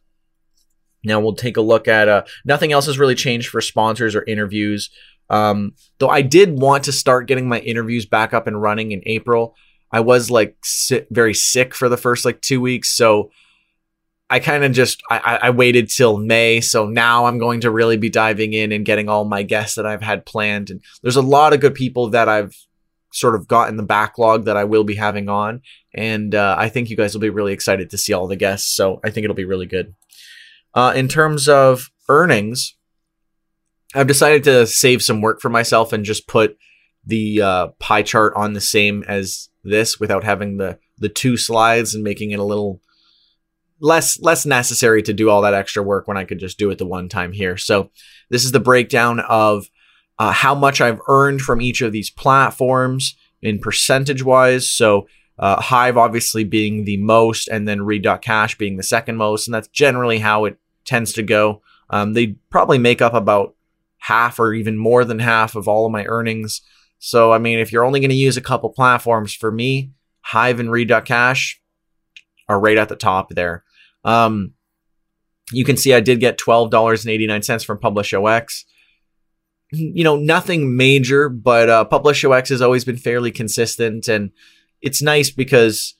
Now 1.03 1.19
we'll 1.19 1.35
take 1.35 1.57
a 1.57 1.61
look 1.61 1.87
at 1.87 2.07
uh, 2.07 2.23
nothing 2.45 2.71
else 2.71 2.85
has 2.85 2.99
really 2.99 3.15
changed 3.15 3.49
for 3.49 3.61
sponsors 3.61 4.15
or 4.15 4.23
interviews. 4.23 4.89
Um, 5.29 5.73
though 5.99 6.09
I 6.09 6.21
did 6.21 6.59
want 6.59 6.83
to 6.85 6.91
start 6.91 7.27
getting 7.27 7.47
my 7.47 7.59
interviews 7.59 8.05
back 8.05 8.33
up 8.33 8.47
and 8.47 8.61
running 8.61 8.91
in 8.91 9.01
April. 9.05 9.55
I 9.91 9.99
was 9.99 10.31
like 10.31 10.55
si- 10.63 11.05
very 11.11 11.33
sick 11.33 11.75
for 11.75 11.87
the 11.87 11.97
first 11.97 12.25
like 12.25 12.41
two 12.41 12.59
weeks, 12.59 12.95
so 12.95 13.31
I 14.29 14.39
kind 14.39 14.63
of 14.63 14.71
just 14.71 15.01
I, 15.09 15.39
I 15.43 15.49
waited 15.51 15.89
till 15.89 16.17
May. 16.17 16.61
So 16.61 16.87
now 16.87 17.25
I'm 17.25 17.37
going 17.37 17.61
to 17.61 17.71
really 17.71 17.97
be 17.97 18.09
diving 18.09 18.53
in 18.53 18.71
and 18.71 18.85
getting 18.85 19.07
all 19.07 19.25
my 19.25 19.43
guests 19.43 19.75
that 19.75 19.85
I've 19.85 20.01
had 20.01 20.25
planned. 20.25 20.71
And 20.71 20.81
there's 21.03 21.15
a 21.15 21.21
lot 21.21 21.53
of 21.53 21.59
good 21.59 21.75
people 21.75 22.09
that 22.09 22.27
I've 22.27 22.55
sort 23.11 23.35
of 23.35 23.47
got 23.47 23.69
in 23.69 23.77
the 23.77 23.83
backlog 23.83 24.45
that 24.45 24.57
I 24.57 24.63
will 24.63 24.83
be 24.83 24.95
having 24.95 25.29
on, 25.29 25.61
and 25.93 26.33
uh, 26.33 26.55
I 26.57 26.69
think 26.69 26.89
you 26.89 26.97
guys 26.97 27.13
will 27.13 27.21
be 27.21 27.29
really 27.29 27.53
excited 27.53 27.91
to 27.91 27.97
see 27.97 28.13
all 28.13 28.27
the 28.27 28.35
guests. 28.35 28.75
So 28.75 28.99
I 29.03 29.11
think 29.11 29.23
it'll 29.23 29.35
be 29.35 29.45
really 29.45 29.67
good. 29.67 29.93
Uh, 30.75 30.93
in 30.95 31.07
terms 31.07 31.47
of 31.47 31.91
earnings, 32.09 32.75
I've 33.93 34.07
decided 34.07 34.43
to 34.45 34.65
save 34.65 35.01
some 35.01 35.21
work 35.21 35.39
for 35.39 35.49
myself 35.49 35.93
and 35.93 36.03
just 36.03 36.27
put 36.27 36.57
the 37.05 37.41
uh, 37.41 37.67
pie 37.79 38.01
chart 38.01 38.33
on 38.35 38.53
the 38.53 38.61
same 38.61 39.03
as 39.07 39.49
this 39.63 39.99
without 39.99 40.23
having 40.23 40.57
the 40.57 40.79
the 40.97 41.09
two 41.09 41.37
slides 41.37 41.95
and 41.95 42.03
making 42.03 42.31
it 42.31 42.39
a 42.39 42.43
little 42.43 42.81
less 43.79 44.19
less 44.21 44.45
necessary 44.45 45.01
to 45.03 45.13
do 45.13 45.29
all 45.29 45.41
that 45.41 45.53
extra 45.53 45.83
work 45.83 46.07
when 46.07 46.17
I 46.17 46.23
could 46.23 46.39
just 46.39 46.57
do 46.57 46.69
it 46.69 46.77
the 46.77 46.85
one 46.85 47.09
time 47.09 47.33
here. 47.33 47.57
So 47.57 47.91
this 48.29 48.45
is 48.45 48.51
the 48.51 48.59
breakdown 48.59 49.19
of 49.19 49.67
uh, 50.19 50.31
how 50.31 50.55
much 50.55 50.81
I've 50.81 51.01
earned 51.07 51.41
from 51.41 51.61
each 51.61 51.81
of 51.81 51.91
these 51.91 52.09
platforms 52.09 53.15
in 53.41 53.59
percentage 53.59 54.23
wise. 54.23 54.69
So 54.69 55.07
uh, 55.37 55.61
Hive 55.61 55.97
obviously 55.97 56.43
being 56.43 56.85
the 56.85 56.97
most, 56.97 57.47
and 57.47 57.67
then 57.67 57.81
Read.cash 57.81 58.57
being 58.57 58.77
the 58.77 58.83
second 58.83 59.17
most, 59.17 59.47
and 59.47 59.53
that's 59.53 59.67
generally 59.67 60.19
how 60.19 60.45
it 60.45 60.57
tends 60.85 61.13
to 61.13 61.23
go. 61.23 61.61
Um, 61.89 62.13
they 62.13 62.35
probably 62.49 62.77
make 62.77 63.01
up 63.01 63.13
about 63.13 63.55
half 63.97 64.39
or 64.39 64.53
even 64.53 64.77
more 64.77 65.05
than 65.05 65.19
half 65.19 65.55
of 65.55 65.67
all 65.67 65.85
of 65.85 65.91
my 65.91 66.05
earnings. 66.05 66.61
So, 66.99 67.31
I 67.31 67.37
mean, 67.37 67.59
if 67.59 67.71
you're 67.71 67.85
only 67.85 67.99
going 67.99 68.09
to 68.09 68.15
use 68.15 68.37
a 68.37 68.41
couple 68.41 68.69
platforms, 68.69 69.33
for 69.33 69.51
me, 69.51 69.91
Hive 70.21 70.59
and 70.59 70.71
Read.cash 70.71 71.61
are 72.47 72.59
right 72.59 72.77
at 72.77 72.89
the 72.89 72.95
top 72.95 73.29
there. 73.29 73.63
Um, 74.03 74.53
you 75.51 75.65
can 75.65 75.77
see 75.77 75.93
I 75.93 75.99
did 75.99 76.19
get 76.19 76.37
$12.89 76.37 77.65
from 77.65 77.77
PublishOX. 77.77 78.63
You 79.71 80.03
know, 80.03 80.15
nothing 80.15 80.75
major, 80.77 81.29
but 81.29 81.69
uh, 81.69 81.85
PublishOX 81.89 82.49
has 82.49 82.61
always 82.61 82.85
been 82.85 82.97
fairly 82.97 83.31
consistent. 83.31 84.07
And 84.07 84.31
it's 84.81 85.01
nice 85.01 85.29
because 85.29 85.95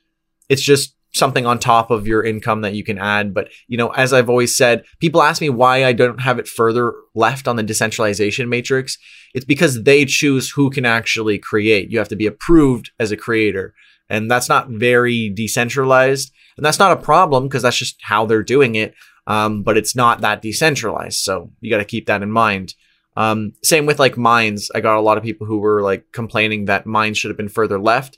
it's 0.50 0.62
just 0.62 0.96
something 1.14 1.46
on 1.46 1.60
top 1.60 1.92
of 1.92 2.08
your 2.08 2.24
income 2.24 2.62
that 2.62 2.74
you 2.74 2.84
can 2.84 2.98
add. 2.98 3.34
But, 3.34 3.50
you 3.68 3.78
know, 3.78 3.90
as 3.90 4.14
I've 4.14 4.30
always 4.30 4.58
said, 4.58 4.84
people 5.00 5.22
ask 5.22 5.42
me 5.42 5.50
why 5.50 5.86
I 5.86 5.94
don't 5.94 6.22
have 6.22 6.40
it 6.40 6.48
further 6.48 6.94
left 7.14 7.48
on 7.48 7.56
the 7.56 7.64
decentralization 7.64 8.50
matrix. 8.50 8.98
It's 9.34 9.46
because 9.46 9.84
they 9.84 10.06
choose 10.06 10.52
who 10.52 10.70
can 10.70 10.86
actually 10.86 11.38
create. 11.38 11.92
You 11.92 12.00
have 12.00 12.10
to 12.10 12.16
be 12.16 12.26
approved 12.26 12.92
as 13.00 13.12
a 13.12 13.18
creator. 13.18 13.74
And 14.10 14.30
that's 14.30 14.50
not 14.50 14.70
very 14.70 15.30
decentralized. 15.30 16.32
And 16.58 16.66
that's 16.66 16.80
not 16.80 16.92
a 16.92 17.02
problem 17.02 17.48
because 17.48 17.64
that's 17.64 17.78
just 17.78 18.00
how 18.02 18.26
they're 18.26 18.44
doing 18.44 18.76
it. 18.76 18.94
Um, 19.26 19.64
but 19.64 19.78
it's 19.78 19.96
not 19.96 20.22
that 20.22 20.42
decentralized. 20.42 21.20
So 21.20 21.52
you 21.62 21.70
got 21.70 21.78
to 21.78 21.86
keep 21.86 22.08
that 22.08 22.24
in 22.24 22.32
mind. 22.32 22.76
Um, 23.16 23.54
same 23.64 23.86
with 23.86 24.00
like 24.00 24.18
Minds. 24.18 24.72
I 24.74 24.82
got 24.82 24.98
a 24.98 25.02
lot 25.02 25.18
of 25.18 25.24
people 25.24 25.48
who 25.48 25.60
were 25.60 25.82
like 25.82 26.12
complaining 26.12 26.66
that 26.66 26.86
Minds 26.86 27.18
should 27.20 27.30
have 27.30 27.38
been 27.38 27.48
further 27.48 27.80
left. 27.80 28.18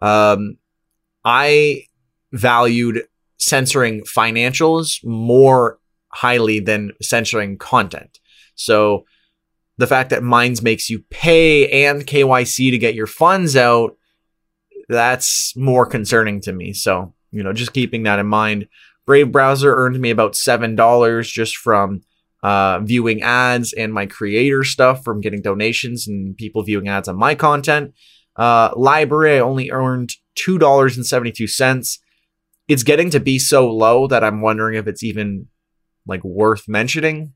Um, 0.00 0.58
I 1.24 1.86
valued 2.36 3.02
censoring 3.38 4.02
financials 4.02 5.04
more 5.04 5.78
highly 6.08 6.60
than 6.60 6.92
censoring 7.02 7.58
content. 7.58 8.18
So 8.54 9.04
the 9.78 9.86
fact 9.86 10.10
that 10.10 10.22
Minds 10.22 10.62
makes 10.62 10.88
you 10.88 11.04
pay 11.10 11.84
and 11.84 12.06
KYC 12.06 12.70
to 12.70 12.78
get 12.78 12.94
your 12.94 13.06
funds 13.06 13.56
out, 13.56 13.96
that's 14.88 15.54
more 15.56 15.84
concerning 15.84 16.40
to 16.42 16.52
me. 16.52 16.72
So, 16.72 17.12
you 17.30 17.42
know, 17.42 17.52
just 17.52 17.72
keeping 17.72 18.04
that 18.04 18.18
in 18.18 18.26
mind. 18.26 18.68
Brave 19.04 19.30
Browser 19.30 19.74
earned 19.74 20.00
me 20.00 20.10
about 20.10 20.32
$7 20.32 21.32
just 21.32 21.56
from 21.56 22.02
uh, 22.42 22.80
viewing 22.80 23.22
ads 23.22 23.72
and 23.72 23.92
my 23.92 24.06
creator 24.06 24.64
stuff 24.64 25.04
from 25.04 25.20
getting 25.20 25.42
donations 25.42 26.08
and 26.08 26.36
people 26.36 26.62
viewing 26.62 26.88
ads 26.88 27.08
on 27.08 27.16
my 27.16 27.34
content. 27.34 27.92
Uh, 28.36 28.70
LBRY, 28.74 29.36
I 29.36 29.40
only 29.40 29.70
earned 29.70 30.12
$2.72 30.36 31.98
it's 32.68 32.82
getting 32.82 33.10
to 33.10 33.20
be 33.20 33.38
so 33.38 33.70
low 33.70 34.06
that 34.06 34.24
I'm 34.24 34.40
wondering 34.40 34.76
if 34.76 34.86
it's 34.86 35.02
even 35.02 35.48
like 36.06 36.24
worth 36.24 36.68
mentioning. 36.68 37.32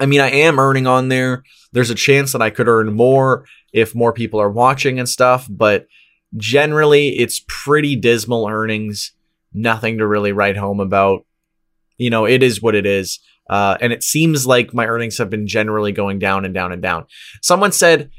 I 0.00 0.06
mean, 0.06 0.20
I 0.20 0.30
am 0.30 0.58
earning 0.58 0.86
on 0.86 1.08
there. 1.08 1.42
There's 1.72 1.90
a 1.90 1.94
chance 1.94 2.32
that 2.32 2.42
I 2.42 2.50
could 2.50 2.68
earn 2.68 2.94
more 2.94 3.44
if 3.72 3.94
more 3.94 4.12
people 4.12 4.40
are 4.40 4.50
watching 4.50 4.98
and 4.98 5.08
stuff, 5.08 5.46
but 5.50 5.86
generally 6.36 7.10
it's 7.18 7.44
pretty 7.46 7.96
dismal 7.96 8.48
earnings. 8.48 9.12
Nothing 9.52 9.98
to 9.98 10.06
really 10.06 10.32
write 10.32 10.56
home 10.56 10.80
about. 10.80 11.26
You 11.98 12.10
know, 12.10 12.24
it 12.24 12.42
is 12.42 12.62
what 12.62 12.74
it 12.74 12.86
is. 12.86 13.20
Uh, 13.50 13.76
and 13.80 13.92
it 13.92 14.02
seems 14.02 14.46
like 14.46 14.72
my 14.72 14.86
earnings 14.86 15.18
have 15.18 15.28
been 15.28 15.46
generally 15.46 15.92
going 15.92 16.18
down 16.18 16.44
and 16.44 16.54
down 16.54 16.72
and 16.72 16.80
down. 16.80 17.04
Someone 17.42 17.72
said, 17.72 18.10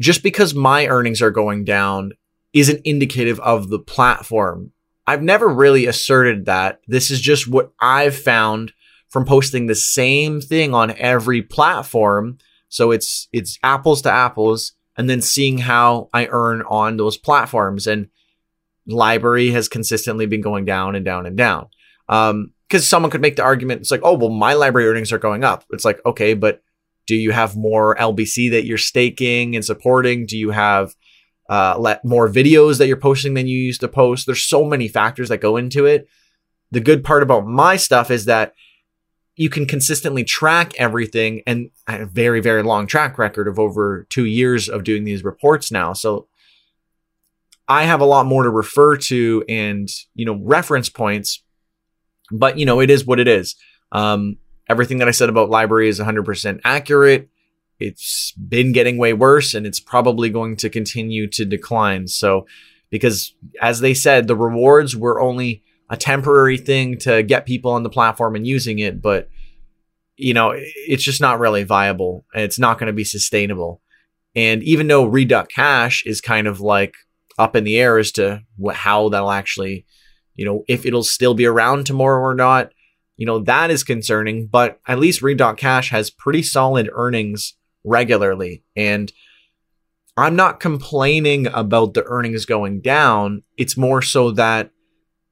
just 0.00 0.22
because 0.22 0.54
my 0.54 0.86
earnings 0.86 1.22
are 1.22 1.30
going 1.30 1.64
down 1.64 2.12
isn't 2.52 2.82
indicative 2.84 3.40
of 3.40 3.68
the 3.68 3.78
platform. 3.78 4.72
I've 5.06 5.22
never 5.22 5.48
really 5.48 5.86
asserted 5.86 6.46
that. 6.46 6.80
This 6.86 7.10
is 7.10 7.20
just 7.20 7.46
what 7.46 7.72
I've 7.80 8.16
found 8.16 8.72
from 9.08 9.24
posting 9.24 9.66
the 9.66 9.74
same 9.74 10.40
thing 10.40 10.74
on 10.74 10.96
every 10.98 11.42
platform. 11.42 12.38
So 12.68 12.90
it's 12.90 13.28
it's 13.32 13.58
apples 13.62 14.02
to 14.02 14.10
apples 14.10 14.72
and 14.96 15.08
then 15.08 15.22
seeing 15.22 15.58
how 15.58 16.08
I 16.12 16.26
earn 16.26 16.62
on 16.68 16.96
those 16.96 17.16
platforms 17.16 17.86
and 17.86 18.08
LBRY 18.88 19.52
has 19.52 19.68
consistently 19.68 20.26
been 20.26 20.40
going 20.40 20.64
down 20.64 20.96
and 20.96 21.04
down 21.04 21.26
and 21.26 21.36
down. 21.36 21.68
Um 22.08 22.52
because 22.68 22.86
someone 22.86 23.12
could 23.12 23.20
make 23.20 23.36
the 23.36 23.44
argument 23.44 23.80
it's 23.80 23.92
like, 23.92 24.00
"Oh, 24.02 24.14
well 24.14 24.30
my 24.30 24.54
LBRY 24.54 24.84
earnings 24.84 25.12
are 25.12 25.18
going 25.18 25.44
up." 25.44 25.64
It's 25.70 25.84
like, 25.84 26.00
"Okay, 26.04 26.34
but 26.34 26.62
do 27.06 27.14
you 27.14 27.30
have 27.30 27.56
more 27.56 27.96
LBC 27.96 28.50
that 28.50 28.64
you're 28.64 28.78
staking 28.78 29.54
and 29.54 29.64
supporting? 29.64 30.26
Do 30.26 30.36
you 30.36 30.50
have 30.50 30.94
uh, 31.48 31.76
let 31.78 32.04
more 32.04 32.28
videos 32.28 32.78
that 32.78 32.86
you're 32.86 32.96
posting 32.96 33.34
than 33.34 33.46
you 33.46 33.58
used 33.58 33.80
to 33.80 33.88
post. 33.88 34.26
There's 34.26 34.42
so 34.42 34.64
many 34.64 34.88
factors 34.88 35.28
that 35.28 35.38
go 35.38 35.56
into 35.56 35.86
it. 35.86 36.08
The 36.70 36.80
good 36.80 37.04
part 37.04 37.22
about 37.22 37.46
my 37.46 37.76
stuff 37.76 38.10
is 38.10 38.24
that 38.24 38.54
you 39.36 39.50
can 39.50 39.66
consistently 39.66 40.24
track 40.24 40.72
everything 40.78 41.42
and 41.46 41.70
I 41.86 41.92
have 41.92 42.00
a 42.00 42.06
very, 42.06 42.40
very 42.40 42.62
long 42.62 42.86
track 42.86 43.18
record 43.18 43.46
of 43.48 43.58
over 43.58 44.06
two 44.08 44.24
years 44.24 44.68
of 44.68 44.82
doing 44.82 45.04
these 45.04 45.22
reports 45.22 45.70
now. 45.70 45.92
So 45.92 46.26
I 47.68 47.84
have 47.84 48.00
a 48.00 48.06
lot 48.06 48.26
more 48.26 48.44
to 48.44 48.50
refer 48.50 48.96
to 48.96 49.44
and, 49.48 49.88
you 50.14 50.24
know, 50.24 50.40
reference 50.42 50.88
points, 50.88 51.42
but 52.32 52.58
you 52.58 52.64
know, 52.64 52.80
it 52.80 52.90
is 52.90 53.04
what 53.04 53.20
it 53.20 53.28
is. 53.28 53.56
Um, 53.92 54.38
everything 54.68 54.98
that 54.98 55.08
I 55.08 55.12
said 55.12 55.28
about 55.28 55.50
LBRY 55.50 55.86
is 55.86 56.00
100% 56.00 56.60
accurate 56.64 57.28
it's 57.78 58.32
been 58.32 58.72
getting 58.72 58.96
way 58.96 59.12
worse 59.12 59.54
and 59.54 59.66
it's 59.66 59.80
probably 59.80 60.30
going 60.30 60.56
to 60.56 60.70
continue 60.70 61.28
to 61.28 61.44
decline. 61.44 62.08
So, 62.08 62.46
because 62.90 63.34
as 63.60 63.80
they 63.80 63.94
said, 63.94 64.26
the 64.26 64.36
rewards 64.36 64.96
were 64.96 65.20
only 65.20 65.62
a 65.90 65.96
temporary 65.96 66.56
thing 66.56 66.98
to 66.98 67.22
get 67.22 67.46
people 67.46 67.70
on 67.70 67.82
the 67.82 67.90
platform 67.90 68.36
and 68.36 68.46
using 68.46 68.78
it, 68.78 69.00
but 69.00 69.28
you 70.16 70.32
know, 70.32 70.54
it's 70.56 71.02
just 71.02 71.20
not 71.20 71.38
really 71.38 71.62
viable 71.62 72.24
and 72.34 72.42
it's 72.42 72.58
not 72.58 72.78
going 72.78 72.86
to 72.86 72.92
be 72.92 73.04
sustainable. 73.04 73.82
And 74.34 74.62
even 74.62 74.86
though 74.86 75.04
Read.cash 75.04 76.04
is 76.06 76.20
kind 76.20 76.46
of 76.46 76.60
like 76.60 76.94
up 77.38 77.54
in 77.54 77.64
the 77.64 77.78
air 77.78 77.98
as 77.98 78.12
to 78.12 78.42
what, 78.56 78.76
how 78.76 79.08
that'll 79.10 79.30
actually, 79.30 79.86
you 80.34 80.44
know, 80.44 80.64
if 80.68 80.86
it'll 80.86 81.02
still 81.02 81.34
be 81.34 81.46
around 81.46 81.86
tomorrow 81.86 82.20
or 82.20 82.34
not, 82.34 82.72
you 83.16 83.26
know, 83.26 83.40
that 83.40 83.70
is 83.70 83.84
concerning. 83.84 84.46
But 84.46 84.80
at 84.86 84.98
least 84.98 85.22
Read.cash 85.22 85.90
has 85.90 86.10
pretty 86.10 86.42
solid 86.42 86.88
earnings 86.92 87.54
regularly. 87.86 88.62
And 88.74 89.10
I'm 90.16 90.36
not 90.36 90.60
complaining 90.60 91.46
about 91.46 91.94
the 91.94 92.04
earnings 92.04 92.44
going 92.44 92.80
down. 92.80 93.42
It's 93.56 93.76
more 93.76 94.02
so 94.02 94.30
that 94.32 94.70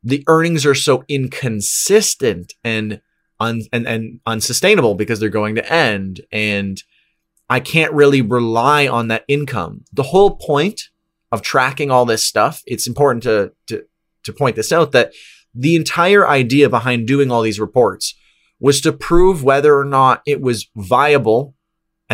the 0.02 0.22
earnings 0.26 0.66
are 0.66 0.74
so 0.74 1.04
inconsistent 1.08 2.52
and 2.62 3.00
un- 3.40 3.62
and, 3.72 3.86
and 3.86 4.20
unsustainable 4.26 4.94
because 4.94 5.20
they're 5.20 5.28
going 5.30 5.54
to 5.54 5.72
end. 5.72 6.20
And 6.30 6.82
I 7.48 7.60
can't 7.60 7.92
really 7.92 8.22
rely 8.22 8.86
on 8.86 9.08
that 9.08 9.24
income. 9.28 9.84
The 9.92 10.02
whole 10.04 10.36
point 10.36 10.82
of 11.32 11.42
tracking 11.42 11.90
all 11.90 12.04
this 12.04 12.24
stuff, 12.24 12.62
it's 12.66 12.86
important 12.86 13.22
to, 13.24 13.52
to, 13.68 13.84
to 14.24 14.32
point 14.32 14.56
this 14.56 14.72
out 14.72 14.92
that 14.92 15.12
the 15.54 15.76
entire 15.76 16.28
idea 16.28 16.68
behind 16.68 17.06
doing 17.06 17.30
all 17.30 17.42
these 17.42 17.60
reports 17.60 18.14
was 18.60 18.80
to 18.82 18.92
prove 18.92 19.42
whether 19.42 19.78
or 19.78 19.84
not 19.84 20.22
it 20.26 20.40
was 20.40 20.68
viable 20.76 21.54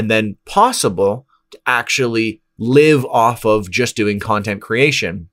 and 0.00 0.10
then 0.10 0.38
possible 0.46 1.26
to 1.50 1.60
actually 1.66 2.40
live 2.56 3.04
off 3.04 3.44
of 3.44 3.70
just 3.70 3.96
doing 3.96 4.18
content 4.18 4.62
creation. 4.62 5.28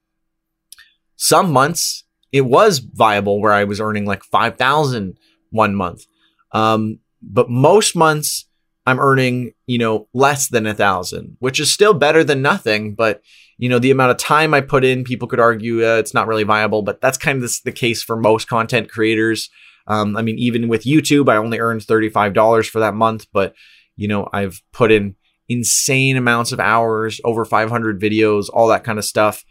Some 1.15 1.53
months 1.53 2.03
it 2.33 2.41
was 2.41 2.79
viable 2.79 3.39
where 3.39 3.53
I 3.53 3.63
was 3.63 3.79
earning 3.79 4.05
like 4.05 4.23
5,000 4.25 5.17
one 5.51 5.73
month. 5.73 6.03
Um, 6.51 6.99
but 7.21 7.49
most 7.49 7.95
months 7.95 8.45
I'm 8.85 8.99
earning, 8.99 9.53
you 9.65 9.77
know, 9.77 10.09
less 10.13 10.49
than 10.49 10.67
a 10.67 10.73
thousand, 10.73 11.37
which 11.39 11.61
is 11.61 11.71
still 11.71 11.93
better 11.93 12.25
than 12.25 12.41
nothing. 12.41 12.93
But, 12.93 13.21
you 13.57 13.69
know, 13.69 13.79
the 13.79 13.91
amount 13.91 14.11
of 14.11 14.17
time 14.17 14.53
I 14.53 14.59
put 14.59 14.83
in, 14.83 15.05
people 15.05 15.29
could 15.29 15.39
argue 15.39 15.85
uh, 15.85 15.95
it's 15.95 16.13
not 16.13 16.27
really 16.27 16.43
viable, 16.43 16.81
but 16.81 16.99
that's 16.99 17.17
kind 17.17 17.41
of 17.41 17.51
the 17.63 17.71
case 17.71 18.03
for 18.03 18.17
most 18.17 18.49
content 18.49 18.89
creators. 18.89 19.49
Um, 19.87 20.17
I 20.17 20.21
mean, 20.21 20.37
even 20.37 20.67
with 20.67 20.83
YouTube, 20.83 21.29
I 21.29 21.37
only 21.37 21.59
earned 21.59 21.81
$35 21.81 22.69
for 22.69 22.79
that 22.79 22.93
month, 22.93 23.27
but 23.31 23.55
you 23.97 24.07
know, 24.07 24.29
I've 24.31 24.61
put 24.71 24.91
in 24.91 25.15
insane 25.49 26.15
amounts 26.15 26.51
of 26.51 26.59
hours, 26.59 27.19
over 27.23 27.43
500 27.43 27.99
videos, 27.99 28.47
all 28.53 28.67
that 28.67 28.83
kind 28.83 28.97
of 28.97 29.05
stuff. 29.05 29.43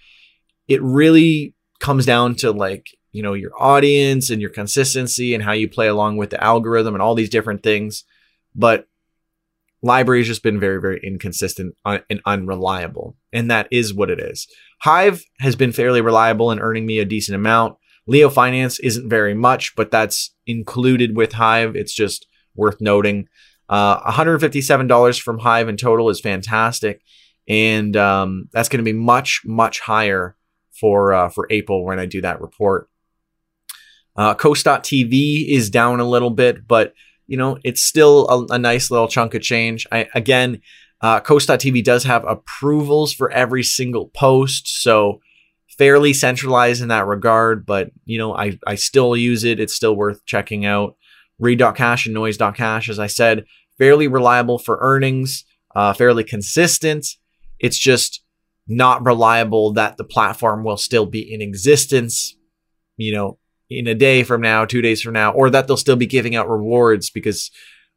It 0.69 0.83
really 0.83 1.55
comes 1.81 2.07
down 2.07 2.35
to 2.37 2.53
like, 2.53 2.87
you 3.13 3.23
know, 3.23 3.35
your 3.35 3.53
audience 3.59 4.31
and 4.31 4.41
your 4.41 4.51
consistency 4.51 5.35
and 5.35 5.43
how 5.43 5.53
you 5.53 5.69
play 5.69 5.89
along 5.89 6.17
with 6.17 6.31
the 6.31 6.43
algorithm 6.43 6.95
and 6.95 7.03
all 7.03 7.15
these 7.15 7.31
different 7.31 7.63
things. 7.63 8.05
But 8.55 8.89
LBRY 9.85 10.19
has 10.19 10.27
just 10.27 10.43
been 10.43 10.61
very, 10.61 10.81
very 10.81 11.01
inconsistent 11.03 11.75
uh, 11.85 11.99
and 12.11 12.21
unreliable. 12.27 13.17
And 13.33 13.51
that 13.51 13.69
is 13.71 13.95
what 13.95 14.11
it 14.11 14.21
is. 14.21 14.47
Hive 14.81 15.23
has 15.41 15.57
been 15.57 15.73
fairly 15.73 16.01
reliable 16.01 16.51
in 16.51 16.61
earning 16.61 16.87
me 16.87 16.99
a 16.99 17.05
decent 17.05 17.37
amount. 17.37 17.77
Leo 18.07 18.29
Finance 18.29 18.79
isn't 18.81 19.09
very 19.09 19.35
much, 19.35 19.75
but 19.77 19.91
that's 19.91 20.35
included 20.47 21.17
with 21.17 21.33
Hive. 21.33 21.75
It's 21.77 21.95
just 21.95 22.27
worth 22.55 22.81
noting. 22.81 23.29
Uh, 23.69 24.01
$157 24.11 25.21
from 25.21 25.39
Hive 25.39 25.69
in 25.69 25.77
total 25.77 26.09
is 26.09 26.21
fantastic, 26.21 27.03
and 27.49 27.97
um, 27.97 28.49
that's 28.53 28.69
going 28.69 28.85
to 28.85 28.85
be 28.85 28.97
much 28.97 29.43
much 29.45 29.81
higher 29.81 30.37
for 30.79 31.13
uh, 31.13 31.29
for 31.29 31.47
April 31.51 31.85
when 31.85 31.99
I 31.99 32.07
do 32.07 32.21
that 32.21 32.41
report. 32.41 32.89
Uh, 34.15 34.35
Coast.tv 34.35 35.49
is 35.49 35.69
down 35.71 36.01
a 36.01 36.09
little 36.09 36.31
bit, 36.31 36.67
but 36.67 36.95
you 37.27 37.37
know 37.37 37.59
it's 37.65 37.83
still 37.83 38.29
a, 38.29 38.55
a 38.55 38.59
nice 38.59 38.91
little 38.91 39.09
chunk 39.09 39.35
of 39.35 39.43
change. 39.43 39.87
I 39.91 40.09
again, 40.15 40.63
uh, 41.01 41.21
Coast.tv 41.21 41.83
does 41.85 42.05
have 42.05 42.25
approvals 42.25 43.13
for 43.13 43.31
every 43.31 43.63
single 43.63 44.09
post, 44.09 44.83
so 44.83 45.21
fairly 45.77 46.13
centralized 46.13 46.83
in 46.83 46.89
that 46.89 47.07
regard. 47.07 47.67
But 47.67 47.91
you 48.05 48.19
know, 48.19 48.35
I 48.37 48.59
I 48.67 48.77
still 48.77 49.17
use 49.17 49.45
it. 49.45 49.61
It's 49.61 49.75
still 49.75 49.97
worth 49.97 50.25
checking 50.25 50.65
out. 50.65 50.97
Read.cash 51.39 52.07
and 52.07 52.15
Noise.cash, 52.15 52.89
as 52.89 52.99
I 52.99 53.07
said, 53.07 53.45
fairly 53.79 54.09
reliable 54.09 54.59
for 54.59 54.79
earnings, 54.81 55.45
uh, 55.75 55.93
fairly 55.93 56.25
consistent. 56.25 57.07
It's 57.59 57.79
just 57.79 58.23
not 58.67 59.05
reliable 59.05 59.73
that 59.75 59.97
the 59.97 60.05
platform 60.05 60.65
will 60.65 60.77
still 60.77 61.07
be 61.07 61.33
in 61.33 61.41
existence, 61.41 62.37
you 62.97 63.13
know, 63.13 63.39
in 63.69 63.87
a 63.87 63.95
day 63.95 64.23
from 64.23 64.41
now, 64.41 64.65
two 64.65 64.83
days 64.83 65.03
from 65.03 65.13
now, 65.13 65.33
or 65.33 65.51
that 65.51 65.67
they'll 65.67 65.77
still 65.77 65.97
be 65.97 66.07
giving 66.07 66.35
out 66.35 66.49
rewards 66.49 67.11
because 67.11 67.51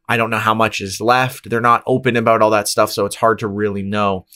I 0.08 0.16
don't 0.16 0.30
know 0.30 0.38
how 0.38 0.54
much 0.54 0.80
is 0.80 1.00
left. 1.00 1.48
They're 1.48 1.60
not 1.60 1.84
open 1.86 2.16
about 2.16 2.42
all 2.42 2.50
that 2.50 2.68
stuff, 2.68 2.90
so 2.90 3.06
it's 3.06 3.16
hard 3.16 3.38
to 3.40 3.48
really 3.48 3.82
know. 3.82 4.26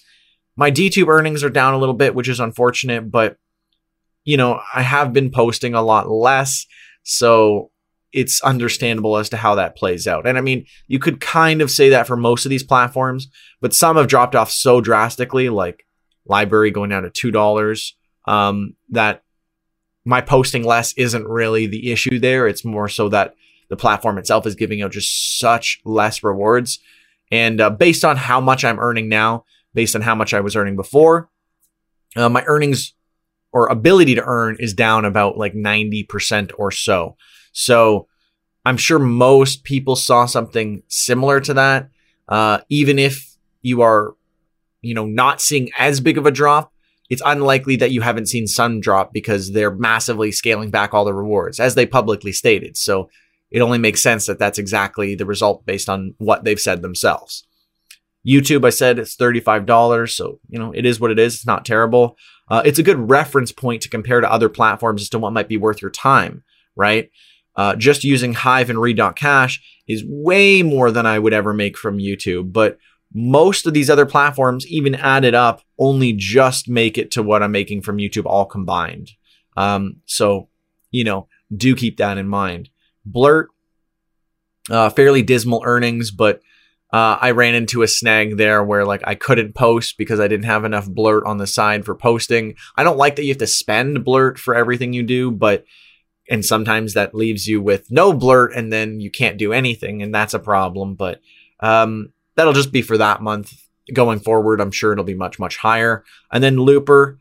My 0.56 0.70
DTube 0.70 1.08
earnings 1.08 1.42
are 1.42 1.50
down 1.50 1.74
a 1.74 1.78
little 1.78 1.94
bit, 1.94 2.14
which 2.14 2.28
is 2.28 2.40
unfortunate, 2.40 3.10
but 3.10 3.36
you 4.24 4.36
know, 4.36 4.60
I 4.72 4.82
have 4.82 5.12
been 5.12 5.30
posting 5.30 5.74
a 5.74 5.82
lot 5.82 6.08
less, 6.08 6.66
so 7.02 7.70
it's 8.14 8.40
understandable 8.42 9.16
as 9.16 9.28
to 9.28 9.36
how 9.36 9.56
that 9.56 9.76
plays 9.76 10.06
out. 10.06 10.26
And 10.26 10.38
I 10.38 10.40
mean, 10.40 10.64
you 10.86 10.98
could 10.98 11.20
kind 11.20 11.60
of 11.60 11.70
say 11.70 11.88
that 11.90 12.06
for 12.06 12.16
most 12.16 12.46
of 12.46 12.50
these 12.50 12.62
platforms, 12.62 13.28
but 13.60 13.74
some 13.74 13.96
have 13.96 14.06
dropped 14.06 14.36
off 14.36 14.50
so 14.50 14.80
drastically, 14.80 15.48
like 15.48 15.84
LBRY 16.28 16.72
going 16.72 16.90
down 16.90 17.02
to 17.02 17.10
two 17.10 17.30
dollars, 17.30 17.96
um, 18.26 18.76
that 18.90 19.24
my 20.04 20.20
posting 20.20 20.64
less 20.64 20.92
isn't 20.94 21.26
really 21.26 21.66
the 21.66 21.90
issue 21.90 22.18
there. 22.18 22.46
It's 22.46 22.64
more 22.64 22.88
so 22.88 23.08
that 23.08 23.34
the 23.68 23.76
platform 23.76 24.18
itself 24.18 24.46
is 24.46 24.54
giving 24.54 24.82
out 24.82 24.92
just 24.92 25.38
such 25.38 25.80
less 25.84 26.22
rewards. 26.22 26.78
And 27.32 27.60
uh, 27.60 27.70
based 27.70 28.04
on 28.04 28.16
how 28.16 28.40
much 28.40 28.64
I'm 28.64 28.78
earning 28.78 29.08
now, 29.08 29.44
based 29.72 29.96
on 29.96 30.02
how 30.02 30.14
much 30.14 30.32
I 30.32 30.40
was 30.40 30.54
earning 30.54 30.76
before, 30.76 31.30
uh, 32.16 32.28
my 32.28 32.44
earnings 32.46 32.94
or 33.52 33.66
ability 33.68 34.14
to 34.14 34.22
earn 34.24 34.56
is 34.60 34.74
down 34.74 35.04
about 35.04 35.36
like 35.36 35.54
90% 35.54 36.52
or 36.58 36.70
so. 36.70 37.16
So 37.54 38.08
I'm 38.66 38.76
sure 38.76 38.98
most 38.98 39.64
people 39.64 39.96
saw 39.96 40.26
something 40.26 40.82
similar 40.88 41.40
to 41.40 41.54
that. 41.54 41.88
Uh, 42.28 42.58
even 42.68 42.98
if 42.98 43.36
you 43.62 43.80
are, 43.80 44.14
you 44.82 44.92
know, 44.92 45.06
not 45.06 45.40
seeing 45.40 45.70
as 45.78 46.00
big 46.00 46.18
of 46.18 46.26
a 46.26 46.30
drop, 46.30 46.72
it's 47.08 47.22
unlikely 47.24 47.76
that 47.76 47.92
you 47.92 48.00
haven't 48.00 48.26
seen 48.26 48.46
Sun 48.46 48.80
drop 48.80 49.12
because 49.12 49.52
they're 49.52 49.74
massively 49.74 50.32
scaling 50.32 50.70
back 50.70 50.92
all 50.92 51.04
the 51.04 51.14
rewards, 51.14 51.60
as 51.60 51.74
they 51.74 51.86
publicly 51.86 52.32
stated. 52.32 52.76
So 52.76 53.10
it 53.50 53.60
only 53.60 53.78
makes 53.78 54.02
sense 54.02 54.26
that 54.26 54.38
that's 54.38 54.58
exactly 54.58 55.14
the 55.14 55.26
result 55.26 55.64
based 55.66 55.88
on 55.88 56.14
what 56.18 56.44
they've 56.44 56.60
said 56.60 56.82
themselves. 56.82 57.46
YouTube, 58.26 58.64
I 58.64 58.70
said 58.70 58.98
it's 58.98 59.16
$35. 59.16 60.10
So, 60.14 60.40
you 60.48 60.58
know, 60.58 60.72
it 60.72 60.86
is 60.86 60.98
what 60.98 61.10
it 61.10 61.18
is. 61.18 61.34
It's 61.34 61.46
not 61.46 61.66
terrible. 61.66 62.16
Uh, 62.48 62.62
it's 62.64 62.78
a 62.78 62.82
good 62.82 63.10
reference 63.10 63.52
point 63.52 63.82
to 63.82 63.90
compare 63.90 64.20
to 64.22 64.32
other 64.32 64.48
platforms 64.48 65.02
as 65.02 65.10
to 65.10 65.18
what 65.18 65.34
might 65.34 65.48
be 65.48 65.58
worth 65.58 65.82
your 65.82 65.90
time, 65.90 66.42
right? 66.74 67.10
Uh, 67.56 67.76
just 67.76 68.04
using 68.04 68.34
Hive 68.34 68.70
and 68.70 68.80
Read.cash 68.80 69.62
is 69.86 70.04
way 70.06 70.62
more 70.62 70.90
than 70.90 71.06
I 71.06 71.18
would 71.18 71.32
ever 71.32 71.52
make 71.52 71.76
from 71.76 71.98
YouTube. 71.98 72.52
But 72.52 72.78
most 73.12 73.66
of 73.66 73.74
these 73.74 73.88
other 73.88 74.06
platforms, 74.06 74.66
even 74.66 74.94
added 74.96 75.34
up, 75.34 75.62
only 75.78 76.12
just 76.12 76.68
make 76.68 76.98
it 76.98 77.12
to 77.12 77.22
what 77.22 77.42
I'm 77.42 77.52
making 77.52 77.82
from 77.82 77.98
YouTube 77.98 78.26
all 78.26 78.44
combined. 78.44 79.12
Um, 79.56 80.00
so, 80.04 80.48
you 80.90 81.04
know, 81.04 81.28
do 81.54 81.76
keep 81.76 81.98
that 81.98 82.18
in 82.18 82.26
mind. 82.26 82.70
Blurt, 83.06 83.50
uh, 84.68 84.90
fairly 84.90 85.22
dismal 85.22 85.62
earnings, 85.64 86.10
but 86.10 86.40
uh, 86.92 87.18
I 87.20 87.32
ran 87.32 87.54
into 87.54 87.82
a 87.82 87.88
snag 87.88 88.36
there 88.36 88.62
where 88.62 88.84
like 88.84 89.02
I 89.04 89.14
couldn't 89.14 89.54
post 89.54 89.98
because 89.98 90.20
I 90.20 90.28
didn't 90.28 90.46
have 90.46 90.64
enough 90.64 90.88
blurt 90.88 91.24
on 91.26 91.38
the 91.38 91.46
side 91.46 91.84
for 91.84 91.94
posting. 91.94 92.54
I 92.76 92.84
don't 92.84 92.96
like 92.96 93.16
that 93.16 93.24
you 93.24 93.30
have 93.30 93.38
to 93.38 93.46
spend 93.46 94.04
blurt 94.04 94.38
for 94.38 94.54
everything 94.54 94.92
you 94.92 95.02
do, 95.02 95.30
but 95.30 95.64
and 96.28 96.44
sometimes 96.44 96.94
that 96.94 97.14
leaves 97.14 97.46
you 97.46 97.60
with 97.60 97.90
no 97.90 98.12
blurt 98.12 98.54
and 98.54 98.72
then 98.72 99.00
you 99.00 99.10
can't 99.10 99.38
do 99.38 99.52
anything 99.52 100.02
and 100.02 100.14
that's 100.14 100.34
a 100.34 100.38
problem. 100.38 100.94
But 100.94 101.20
um, 101.60 102.12
that'll 102.36 102.52
just 102.52 102.72
be 102.72 102.82
for 102.82 102.98
that 102.98 103.22
month. 103.22 103.52
Going 103.92 104.18
forward, 104.18 104.60
I'm 104.60 104.70
sure 104.70 104.92
it'll 104.92 105.04
be 105.04 105.14
much 105.14 105.38
much 105.38 105.58
higher. 105.58 106.04
And 106.32 106.42
then 106.42 106.56
Looper, 106.56 107.18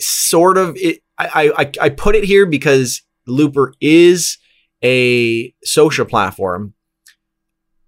sort 0.00 0.58
of 0.58 0.76
it. 0.76 1.02
I 1.18 1.52
I 1.56 1.72
I 1.80 1.88
put 1.90 2.16
it 2.16 2.24
here 2.24 2.46
because 2.46 3.02
Looper 3.28 3.72
is 3.80 4.38
a 4.82 5.54
social 5.62 6.04
platform, 6.04 6.74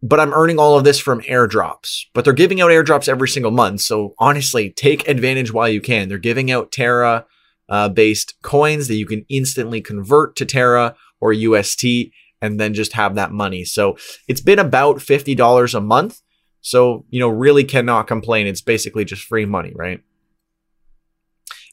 but 0.02 0.20
I'm 0.20 0.32
earning 0.32 0.60
all 0.60 0.78
of 0.78 0.84
this 0.84 1.00
from 1.00 1.20
airdrops. 1.22 2.04
But 2.12 2.24
they're 2.24 2.32
giving 2.32 2.60
out 2.60 2.70
airdrops 2.70 3.08
every 3.08 3.28
single 3.28 3.50
month. 3.50 3.80
So 3.80 4.14
honestly, 4.18 4.70
take 4.70 5.08
advantage 5.08 5.52
while 5.52 5.68
you 5.68 5.80
can. 5.80 6.08
They're 6.08 6.18
giving 6.18 6.52
out 6.52 6.70
Terra 6.70 7.26
uh, 7.68 7.88
based 7.88 8.35
coins 8.42 8.88
that 8.88 8.96
you 8.96 9.07
can 9.07 9.24
instantly 9.29 9.81
convert 9.81 10.35
to 10.37 10.44
Terra 10.44 10.96
or 11.20 11.33
UST 11.33 11.85
and 12.42 12.61
then 12.61 12.74
just 12.74 12.92
have 12.92 13.14
that 13.14 13.33
money. 13.33 13.64
So 13.64 13.96
it's 14.29 14.42
been 14.42 14.59
about 14.59 14.98
$50 14.98 15.74
a 15.74 15.81
month. 15.81 16.20
So, 16.61 17.07
you 17.11 17.20
know, 17.20 17.29
really 17.29 17.64
cannot 17.64 18.07
complain. 18.07 18.46
It's 18.46 18.62
basically 18.62 19.05
just 19.05 19.22
free 19.22 19.46
money, 19.46 19.72
right? 19.74 20.00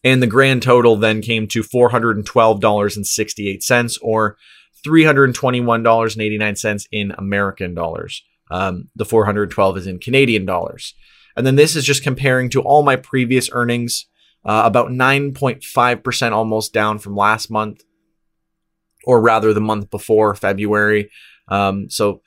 And 0.04 0.22
the 0.22 0.28
grand 0.28 0.62
total 0.64 0.96
then 0.96 1.22
came 1.22 1.48
to 1.48 1.62
$412.68 1.62 4.00
or 4.02 4.38
$321.89 4.86 6.88
in 6.92 7.12
American 7.18 7.74
dollars. 7.74 8.22
Um, 8.50 8.90
the 8.96 9.06
412 9.06 9.78
is 9.78 9.88
in 9.88 10.00
Canadian 10.00 10.46
dollars. 10.46 10.94
And 11.38 11.48
then 11.48 11.56
this 11.56 11.76
is 11.76 11.86
just 11.86 12.04
comparing 12.04 12.50
to 12.50 12.62
all 12.62 12.84
my 12.84 12.98
previous 12.98 13.50
earnings, 13.54 14.08
uh, 14.44 14.64
about 14.66 14.90
9.5% 14.90 16.32
almost 16.32 16.74
down 16.74 17.00
from 17.00 17.16
last 17.16 17.52
month, 17.52 17.84
or 19.06 19.22
rather 19.22 19.54
the 19.54 19.62
month 19.62 19.90
before 19.90 20.36
February. 20.36 21.10
Um, 21.48 21.90
so, 21.90 22.22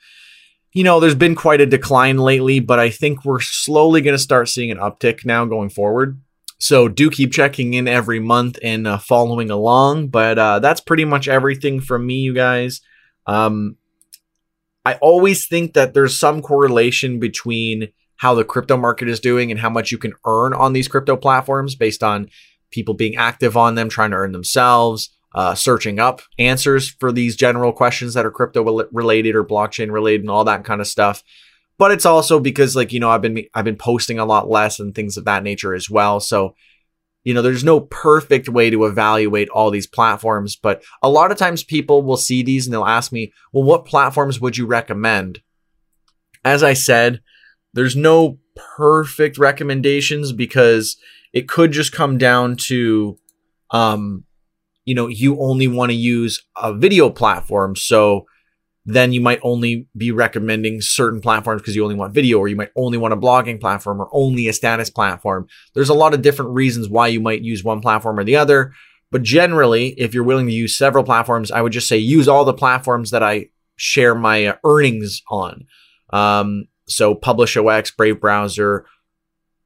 you 0.73 0.83
know, 0.83 0.99
there's 0.99 1.15
been 1.15 1.35
quite 1.35 1.61
a 1.61 1.65
decline 1.65 2.17
lately, 2.17 2.59
but 2.59 2.79
I 2.79 2.89
think 2.89 3.25
we're 3.25 3.41
slowly 3.41 4.01
going 4.01 4.15
to 4.15 4.21
start 4.21 4.49
seeing 4.49 4.71
an 4.71 4.77
uptick 4.77 5.25
now 5.25 5.45
going 5.45 5.69
forward. 5.69 6.19
So 6.57 6.87
do 6.87 7.09
keep 7.09 7.31
checking 7.33 7.73
in 7.73 7.87
every 7.87 8.19
month 8.19 8.57
and 8.63 8.87
uh, 8.87 8.97
following 8.97 9.51
along. 9.51 10.07
But 10.07 10.39
uh, 10.39 10.59
that's 10.59 10.81
pretty 10.81 11.05
much 11.05 11.27
everything 11.27 11.81
from 11.81 12.05
me, 12.05 12.15
you 12.15 12.33
guys. 12.33 12.81
Um, 13.27 13.77
I 14.85 14.95
always 14.95 15.47
think 15.47 15.73
that 15.73 15.93
there's 15.93 16.17
some 16.17 16.41
correlation 16.41 17.19
between 17.19 17.89
how 18.17 18.33
the 18.33 18.45
crypto 18.45 18.77
market 18.77 19.09
is 19.09 19.19
doing 19.19 19.51
and 19.51 19.59
how 19.59 19.69
much 19.69 19.91
you 19.91 19.97
can 19.97 20.13
earn 20.25 20.53
on 20.53 20.73
these 20.73 20.87
crypto 20.87 21.15
platforms 21.17 21.75
based 21.75 22.03
on 22.03 22.29
people 22.71 22.93
being 22.93 23.15
active 23.15 23.55
on 23.55 23.75
them, 23.75 23.89
trying 23.89 24.11
to 24.11 24.17
earn 24.17 24.31
themselves, 24.31 25.09
uh, 25.33 25.53
searching 25.53 25.99
up 25.99 26.21
answers 26.39 26.89
for 26.89 27.11
these 27.11 27.35
general 27.35 27.73
questions 27.73 28.13
that 28.13 28.25
are 28.25 28.31
crypto 28.31 28.87
related 28.91 29.35
or 29.35 29.43
blockchain 29.43 29.91
related 29.91 30.21
and 30.21 30.29
all 30.29 30.45
that 30.45 30.63
kind 30.63 30.79
of 30.81 30.87
stuff 30.87 31.23
but 31.77 31.91
it's 31.91 32.05
also 32.05 32.39
because 32.39 32.75
like 32.75 32.93
you 32.93 32.99
know 32.99 33.09
I've 33.09 33.21
been 33.21 33.45
I've 33.53 33.65
been 33.65 33.75
posting 33.75 34.19
a 34.19 34.25
lot 34.25 34.49
less 34.49 34.79
and 34.79 34.93
things 34.93 35.17
of 35.17 35.25
that 35.25 35.43
nature 35.43 35.73
as 35.73 35.89
well. 35.89 36.19
So 36.19 36.55
you 37.23 37.33
know 37.33 37.41
there's 37.41 37.63
no 37.63 37.81
perfect 37.81 38.47
way 38.47 38.69
to 38.69 38.85
evaluate 38.85 39.49
all 39.49 39.71
these 39.71 39.87
platforms, 39.87 40.55
but 40.55 40.83
a 41.01 41.09
lot 41.09 41.31
of 41.31 41.37
times 41.37 41.63
people 41.63 42.01
will 42.01 42.17
see 42.17 42.43
these 42.43 42.65
and 42.65 42.73
they'll 42.73 42.85
ask 42.85 43.11
me, 43.11 43.33
"Well, 43.51 43.63
what 43.63 43.85
platforms 43.85 44.39
would 44.39 44.57
you 44.57 44.65
recommend?" 44.65 45.41
As 46.43 46.63
I 46.63 46.73
said, 46.73 47.21
there's 47.75 47.95
no 47.95 48.39
perfect 48.75 49.37
recommendations 49.37 50.31
because 50.31 50.97
it 51.33 51.47
could 51.47 51.71
just 51.71 51.91
come 51.91 52.17
down 52.17 52.55
to 52.55 53.17
um 53.71 54.23
you 54.85 54.95
know 54.95 55.07
you 55.07 55.39
only 55.39 55.67
want 55.67 55.91
to 55.91 55.95
use 55.95 56.43
a 56.57 56.73
video 56.73 57.09
platform 57.09 57.75
so 57.75 58.25
then 58.85 59.11
you 59.11 59.19
might 59.19 59.39
only 59.41 59.87
be 59.97 60.11
recommending 60.11 60.79
certain 60.79 61.19
platforms 61.19 61.61
because 61.61 61.75
you 61.75 61.83
only 61.83 61.95
want 61.95 62.13
video, 62.13 62.37
or 62.37 62.47
you 62.47 62.55
might 62.55 62.69
only 62.75 62.97
want 62.97 63.13
a 63.13 63.17
blogging 63.17 63.59
platform 63.59 63.99
or 63.99 64.07
only 64.11 64.47
a 64.47 64.53
status 64.53 64.91
platform. 64.91 65.47
There's 65.73 65.89
a 65.89 65.95
lot 65.95 66.13
of 66.13 66.21
different 66.21 66.51
reasons 66.51 66.87
why 66.87 67.07
you 67.07 67.19
might 67.19 67.41
use 67.41 67.63
one 67.63 67.81
platform 67.81 68.19
or 68.19 68.23
the 68.23 68.35
other. 68.35 68.73
But 69.11 69.23
generally, 69.23 69.89
if 69.99 70.13
you're 70.13 70.23
willing 70.23 70.45
to 70.47 70.53
use 70.53 70.77
several 70.77 71.03
platforms, 71.03 71.51
I 71.51 71.61
would 71.61 71.71
just 71.71 71.87
say 71.87 71.97
use 71.97 72.27
all 72.27 72.45
the 72.45 72.53
platforms 72.53 73.11
that 73.11 73.23
I 73.23 73.49
share 73.75 74.13
my 74.13 74.45
uh, 74.47 74.55
earnings 74.63 75.21
on. 75.29 75.65
Um, 76.11 76.67
so 76.87 77.15
PublishOX, 77.15 77.95
Brave 77.95 78.19
Browser, 78.19 78.85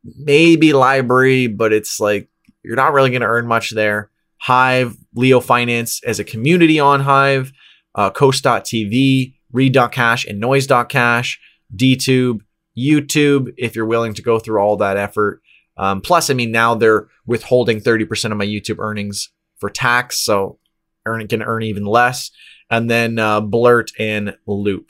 maybe 0.04 0.70
LBRY, 0.70 1.56
but 1.56 1.74
it's 1.74 2.00
like 2.00 2.30
you're 2.64 2.76
not 2.76 2.94
really 2.94 3.10
going 3.10 3.22
to 3.22 3.28
earn 3.28 3.48
much 3.48 3.72
there. 3.72 4.10
Hive, 4.38 4.98
Leo 5.16 5.40
Finance 5.40 6.02
as 6.06 6.20
a 6.20 6.24
community 6.24 6.80
on 6.80 7.02
Hive 7.02 7.52
uh, 7.96 8.10
Coast.tv, 8.10 9.34
Read.cash, 9.52 10.26
and 10.26 10.40
Noise.cash, 10.40 11.40
DTube, 11.76 12.40
YouTube, 12.78 13.54
if 13.58 13.76
you're 13.76 13.86
willing 13.86 14.14
to 14.14 14.22
go 14.22 14.40
through 14.40 14.60
all 14.62 14.78
that 14.78 14.98
effort. 14.98 15.42
Um, 15.78 16.02
plus, 16.02 16.30
I 16.30 16.34
mean, 16.34 16.52
now 16.52 16.76
they're 16.76 17.08
withholding 17.26 17.82
30% 17.82 18.32
of 18.32 18.38
my 18.38 18.46
YouTube 18.46 18.80
earnings 18.80 19.30
for 19.58 19.70
tax, 19.70 20.20
so 20.20 20.60
earn 21.06 21.28
can 21.28 21.42
earn 21.42 21.64
even 21.64 21.86
less. 21.86 22.32
And 22.70 22.90
then 22.90 23.18
uh, 23.18 23.42
Blurt 23.42 23.92
and 23.98 24.38
Loop. 24.46 24.90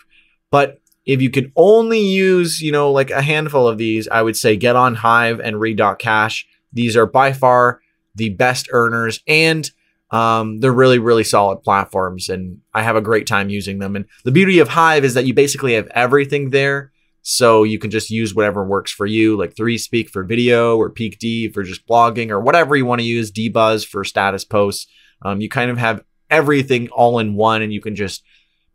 But 0.51 0.79
if 1.05 1.21
you 1.21 1.29
can 1.29 1.51
only 1.55 1.99
use, 1.99 2.61
you 2.61 2.71
know, 2.71 2.91
like 2.91 3.11
a 3.11 3.21
handful 3.21 3.67
of 3.67 3.77
these, 3.77 4.07
I 4.07 4.21
would 4.21 4.37
say 4.37 4.55
get 4.55 4.75
on 4.75 4.95
Hive 4.95 5.39
and 5.39 5.59
Read.cash. 5.59 6.47
These 6.71 6.95
are 6.95 7.05
by 7.05 7.33
far 7.33 7.81
the 8.15 8.29
best 8.29 8.67
earners 8.71 9.21
and 9.27 9.69
um, 10.11 10.59
they're 10.59 10.71
really, 10.71 10.99
really 10.99 11.23
solid 11.23 11.61
platforms, 11.61 12.29
and 12.29 12.59
I 12.73 12.81
have 12.81 12.95
a 12.95 13.01
great 13.01 13.27
time 13.27 13.49
using 13.49 13.79
them. 13.79 13.95
And 13.95 14.05
the 14.23 14.31
beauty 14.31 14.59
of 14.59 14.69
Hive 14.69 15.03
is 15.03 15.13
that 15.13 15.25
you 15.25 15.33
basically 15.33 15.73
have 15.73 15.87
everything 15.87 16.49
there, 16.49 16.91
so 17.21 17.63
you 17.63 17.77
can 17.77 17.91
just 17.91 18.09
use 18.09 18.33
whatever 18.33 18.63
works 18.63 18.91
for 18.91 19.05
you, 19.05 19.37
like 19.37 19.53
3Speak 19.53 20.09
for 20.09 20.23
video, 20.23 20.77
or 20.77 20.89
PeakD 20.89 21.53
for 21.53 21.63
just 21.63 21.87
blogging, 21.87 22.31
or 22.31 22.39
whatever 22.39 22.75
you 22.75 22.85
want 22.85 23.01
to 23.01 23.07
use. 23.07 23.31
Dbuzz 23.31 23.85
for 23.85 24.03
status 24.03 24.43
posts. 24.43 24.87
Um, 25.21 25.41
you 25.41 25.49
kind 25.49 25.69
of 25.69 25.77
have 25.77 26.03
everything 26.29 26.89
all 26.89 27.19
in 27.19 27.35
one, 27.35 27.61
and 27.61 27.71
you 27.71 27.81
can 27.81 27.95
just 27.95 28.23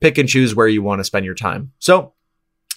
pick 0.05 0.19
and 0.19 0.29
choose 0.29 0.55
where 0.55 0.69
you 0.69 0.83
want 0.83 1.01
to 1.01 1.05
spend 1.05 1.25
your 1.25 1.35
time. 1.35 1.73
So 1.79 2.13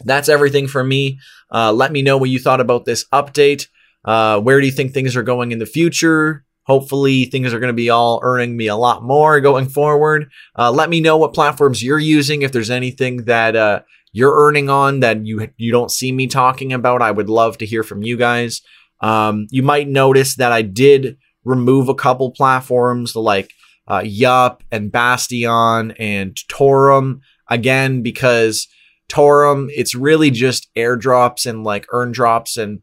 that's 0.05 0.29
everything 0.29 0.65
from 0.65 0.87
me. 0.87 1.19
Uh, 1.53 1.73
let 1.73 1.91
me 1.91 2.01
know 2.01 2.17
what 2.17 2.29
you 2.29 2.39
thought 2.39 2.61
about 2.61 2.85
this 2.85 3.03
update. 3.11 3.67
Uh, 4.05 4.39
where 4.39 4.61
do 4.61 4.65
you 4.65 4.71
think 4.71 4.93
things 4.93 5.13
are 5.17 5.23
going 5.23 5.51
in 5.51 5.59
the 5.59 5.65
future? 5.65 6.45
Hopefully, 6.63 7.25
things 7.25 7.53
are 7.53 7.59
going 7.59 7.67
to 7.67 7.73
be 7.73 7.89
all 7.89 8.21
earning 8.23 8.55
me 8.55 8.67
a 8.67 8.77
lot 8.77 9.03
more 9.03 9.41
going 9.41 9.67
forward. 9.67 10.31
Uh, 10.57 10.71
let 10.71 10.89
me 10.89 11.01
know 11.01 11.17
what 11.17 11.33
platforms 11.33 11.83
you're 11.83 11.99
using. 11.99 12.43
If 12.43 12.53
there's 12.53 12.69
anything 12.69 13.25
that 13.25 13.57
uh, 13.57 13.81
you're 14.13 14.37
earning 14.37 14.69
on 14.69 15.01
that 15.01 15.25
you 15.25 15.49
you 15.57 15.73
don't 15.73 15.91
see 15.91 16.13
me 16.13 16.27
talking 16.27 16.71
about, 16.71 17.01
I 17.01 17.11
would 17.11 17.29
love 17.29 17.57
to 17.57 17.65
hear 17.65 17.83
from 17.83 18.03
you 18.03 18.15
guys. 18.15 18.61
Um, 19.01 19.47
you 19.51 19.63
might 19.63 19.89
notice 19.89 20.35
that 20.35 20.53
I 20.53 20.61
did 20.61 21.17
remove 21.43 21.89
a 21.89 21.95
couple 21.95 22.31
platforms 22.31 23.15
like 23.15 23.51
uh, 23.87 24.01
Yup 24.03 24.63
and 24.71 24.91
Bastyon 24.91 25.91
and 25.91 26.35
Torum 26.49 27.21
again 27.47 28.01
because 28.01 28.67
Torum 29.09 29.69
it's 29.73 29.95
really 29.95 30.31
just 30.31 30.69
airdrops 30.75 31.45
and 31.45 31.63
like 31.63 31.85
earn 31.91 32.11
drops 32.11 32.57
and 32.57 32.81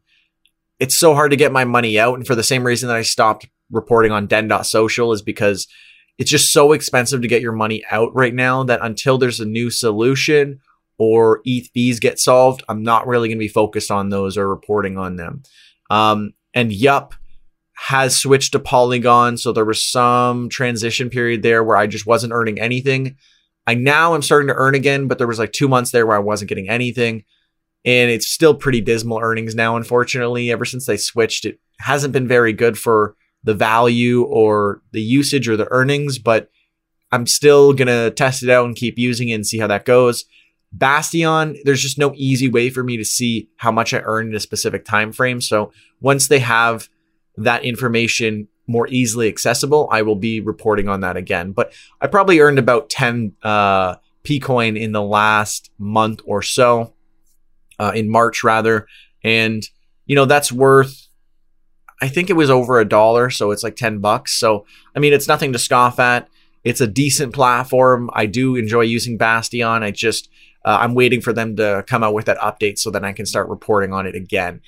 it's 0.79 0.97
so 0.97 1.13
hard 1.13 1.31
to 1.31 1.37
get 1.37 1.51
my 1.51 1.63
money 1.63 1.99
out. 1.99 2.15
And 2.15 2.27
for 2.27 2.35
the 2.35 2.43
same 2.43 2.65
reason 2.65 2.87
that 2.87 2.97
I 2.97 3.03
stopped 3.03 3.47
reporting 3.71 4.11
on 4.11 4.27
den.social 4.27 5.13
is 5.13 5.21
because 5.21 5.67
it's 6.17 6.31
just 6.31 6.51
so 6.51 6.71
expensive 6.71 7.21
to 7.21 7.27
get 7.27 7.41
your 7.41 7.51
money 7.51 7.83
out 7.91 8.13
right 8.13 8.33
now 8.33 8.63
that 8.63 8.79
until 8.81 9.17
there's 9.17 9.39
a 9.39 9.45
new 9.45 9.69
solution 9.69 10.59
or 10.97 11.41
ETH 11.43 11.69
fees 11.73 11.99
get 11.99 12.19
solved, 12.19 12.63
I'm 12.69 12.83
not 12.83 13.07
really 13.07 13.27
going 13.27 13.37
to 13.37 13.43
be 13.43 13.49
focused 13.49 13.91
on 13.91 14.09
those 14.09 14.37
or 14.37 14.47
reporting 14.47 14.97
on 14.97 15.17
them. 15.17 15.43
Um, 15.89 16.33
and 16.53 16.71
Yup 16.71 17.13
has 17.75 18.17
switched 18.17 18.53
to 18.53 18.59
Polygon, 18.59 19.37
so 19.37 19.51
there 19.51 19.65
was 19.65 19.83
some 19.83 20.49
transition 20.49 21.09
period 21.09 21.43
there 21.43 21.63
where 21.63 21.77
I 21.77 21.87
just 21.87 22.05
wasn't 22.05 22.33
earning 22.33 22.59
anything. 22.59 23.17
I 23.67 23.75
now 23.75 24.15
am 24.15 24.21
starting 24.21 24.47
to 24.47 24.55
earn 24.55 24.75
again, 24.75 25.07
but 25.07 25.17
there 25.17 25.27
was 25.27 25.39
like 25.39 25.51
two 25.51 25.67
months 25.67 25.91
there 25.91 26.05
where 26.05 26.15
I 26.15 26.21
wasn't 26.21 26.49
getting 26.49 26.69
anything. 26.69 27.23
And 27.83 28.09
it's 28.09 28.27
still 28.27 28.55
pretty 28.55 28.81
dismal 28.81 29.19
earnings 29.21 29.55
now, 29.55 29.75
unfortunately. 29.75 30.51
Ever 30.51 30.65
since 30.65 30.85
they 30.85 30.97
switched, 30.97 31.45
it 31.45 31.59
hasn't 31.79 32.13
been 32.13 32.27
very 32.27 32.53
good 32.53 32.77
for 32.77 33.15
the 33.43 33.53
value 33.53 34.23
or 34.23 34.81
the 34.91 35.01
usage 35.01 35.47
or 35.47 35.57
the 35.57 35.71
earnings, 35.71 36.17
but 36.17 36.49
I'm 37.11 37.27
still 37.27 37.73
going 37.73 37.87
to 37.87 38.11
test 38.11 38.41
it 38.41 38.49
out 38.49 38.65
and 38.65 38.75
keep 38.75 38.97
using 38.97 39.29
it 39.29 39.33
and 39.35 39.45
see 39.45 39.59
how 39.59 39.67
that 39.67 39.85
goes. 39.85 40.25
Bastyon, 40.73 41.55
there's 41.63 41.81
just 41.81 41.99
no 41.99 42.13
easy 42.15 42.49
way 42.49 42.69
for 42.69 42.83
me 42.83 42.97
to 42.97 43.05
see 43.05 43.49
how 43.57 43.71
much 43.71 43.93
I 43.93 43.99
earned 43.99 44.29
in 44.29 44.35
a 44.35 44.39
specific 44.39 44.83
time 44.83 45.11
frame. 45.11 45.39
So 45.39 45.71
once 46.01 46.27
they 46.27 46.39
have 46.39 46.89
that 47.37 47.63
information 47.63 48.47
more 48.67 48.87
easily 48.87 49.27
accessible, 49.27 49.87
I 49.91 50.01
will 50.01 50.15
be 50.15 50.39
reporting 50.39 50.89
on 50.89 51.01
that 51.01 51.17
again. 51.17 51.51
But 51.51 51.73
I 52.01 52.07
probably 52.07 52.39
earned 52.39 52.57
about 52.57 52.89
10 52.89 53.33
uh, 53.43 53.95
PKOIN 54.23 54.79
in 54.79 54.91
the 54.91 55.03
last 55.03 55.69
month 55.77 56.21
or 56.25 56.41
so, 56.41 56.93
uh, 57.79 57.91
in 57.93 58.09
March 58.09 58.43
rather. 58.43 58.87
And, 59.23 59.63
you 60.05 60.15
know, 60.15 60.25
that's 60.25 60.51
worth 60.51 61.05
I 62.01 62.07
think 62.09 62.29
it 62.29 62.33
was 62.33 62.49
over 62.49 62.79
a 62.79 62.85
dollar, 62.85 63.29
so 63.29 63.51
it's 63.51 63.63
like 63.63 63.75
10 63.75 63.99
bucks. 63.99 64.33
So, 64.33 64.65
I 64.95 64.99
mean, 64.99 65.13
it's 65.13 65.27
nothing 65.27 65.53
to 65.53 65.59
scoff 65.59 65.99
at. 65.99 66.27
It's 66.63 66.81
a 66.81 66.87
decent 66.87 67.33
platform. 67.33 68.09
I 68.13 68.25
do 68.25 68.55
enjoy 68.55 68.81
using 68.81 69.17
Bastyon. 69.17 69.83
I 69.83 69.91
just, 69.91 70.29
uh, 70.65 70.77
I'm 70.81 70.93
waiting 70.93 71.21
for 71.21 71.31
them 71.31 71.55
to 71.57 71.85
come 71.87 72.03
out 72.03 72.13
with 72.13 72.25
that 72.25 72.37
update 72.39 72.79
so 72.79 72.89
then 72.89 73.05
I 73.05 73.13
can 73.13 73.25
start 73.25 73.47
reporting 73.49 73.93
on 73.93 74.05
it 74.05 74.15
again. 74.15 74.61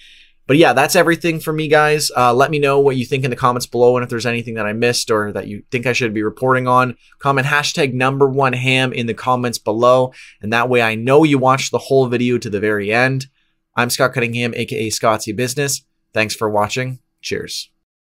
But 0.47 0.57
yeah, 0.57 0.71
that's 0.71 0.95
everything 0.95 1.41
for 1.41 1.51
me, 1.51 1.67
guys. 1.67 2.09
Uh, 2.15 2.33
let 2.33 2.49
me 2.49 2.57
know 2.57 2.79
what 2.79 2.95
you 2.95 3.05
think 3.05 3.25
in 3.25 3.29
the 3.29 3.35
comments 3.35 3.67
below 3.67 3.97
and 3.97 4.03
if 4.03 4.09
there's 4.09 4.25
anything 4.25 4.53
that 4.55 4.65
I 4.65 4.73
missed 4.73 5.11
or 5.11 5.33
that 5.33 5.47
you 5.47 5.63
think 5.71 5.85
I 5.85 5.93
should 5.93 6.13
be 6.13 6.23
reporting 6.23 6.67
on. 6.67 6.95
Comment 7.19 7.45
hashtag 7.45 7.93
number 7.93 8.27
one 8.27 8.53
ham 8.53 8.93
in 8.93 9.07
the 9.07 9.13
comments 9.13 9.59
below. 9.59 10.13
And 10.41 10.53
that 10.53 10.69
way 10.69 10.81
I 10.81 10.95
know 10.95 11.23
you 11.23 11.37
watched 11.37 11.71
the 11.71 11.77
whole 11.77 12.07
video 12.07 12.37
to 12.37 12.49
the 12.49 12.61
very 12.61 12.93
end. 12.93 13.27
I'm 13.75 13.89
Scott 13.89 14.13
Cunningham, 14.13 14.53
aka 14.55 14.89
ScottCBusiness. 14.89 15.83
Thanks 16.13 16.33
for 16.33 16.49
watching. 16.49 16.99
Cheers. 17.21 17.69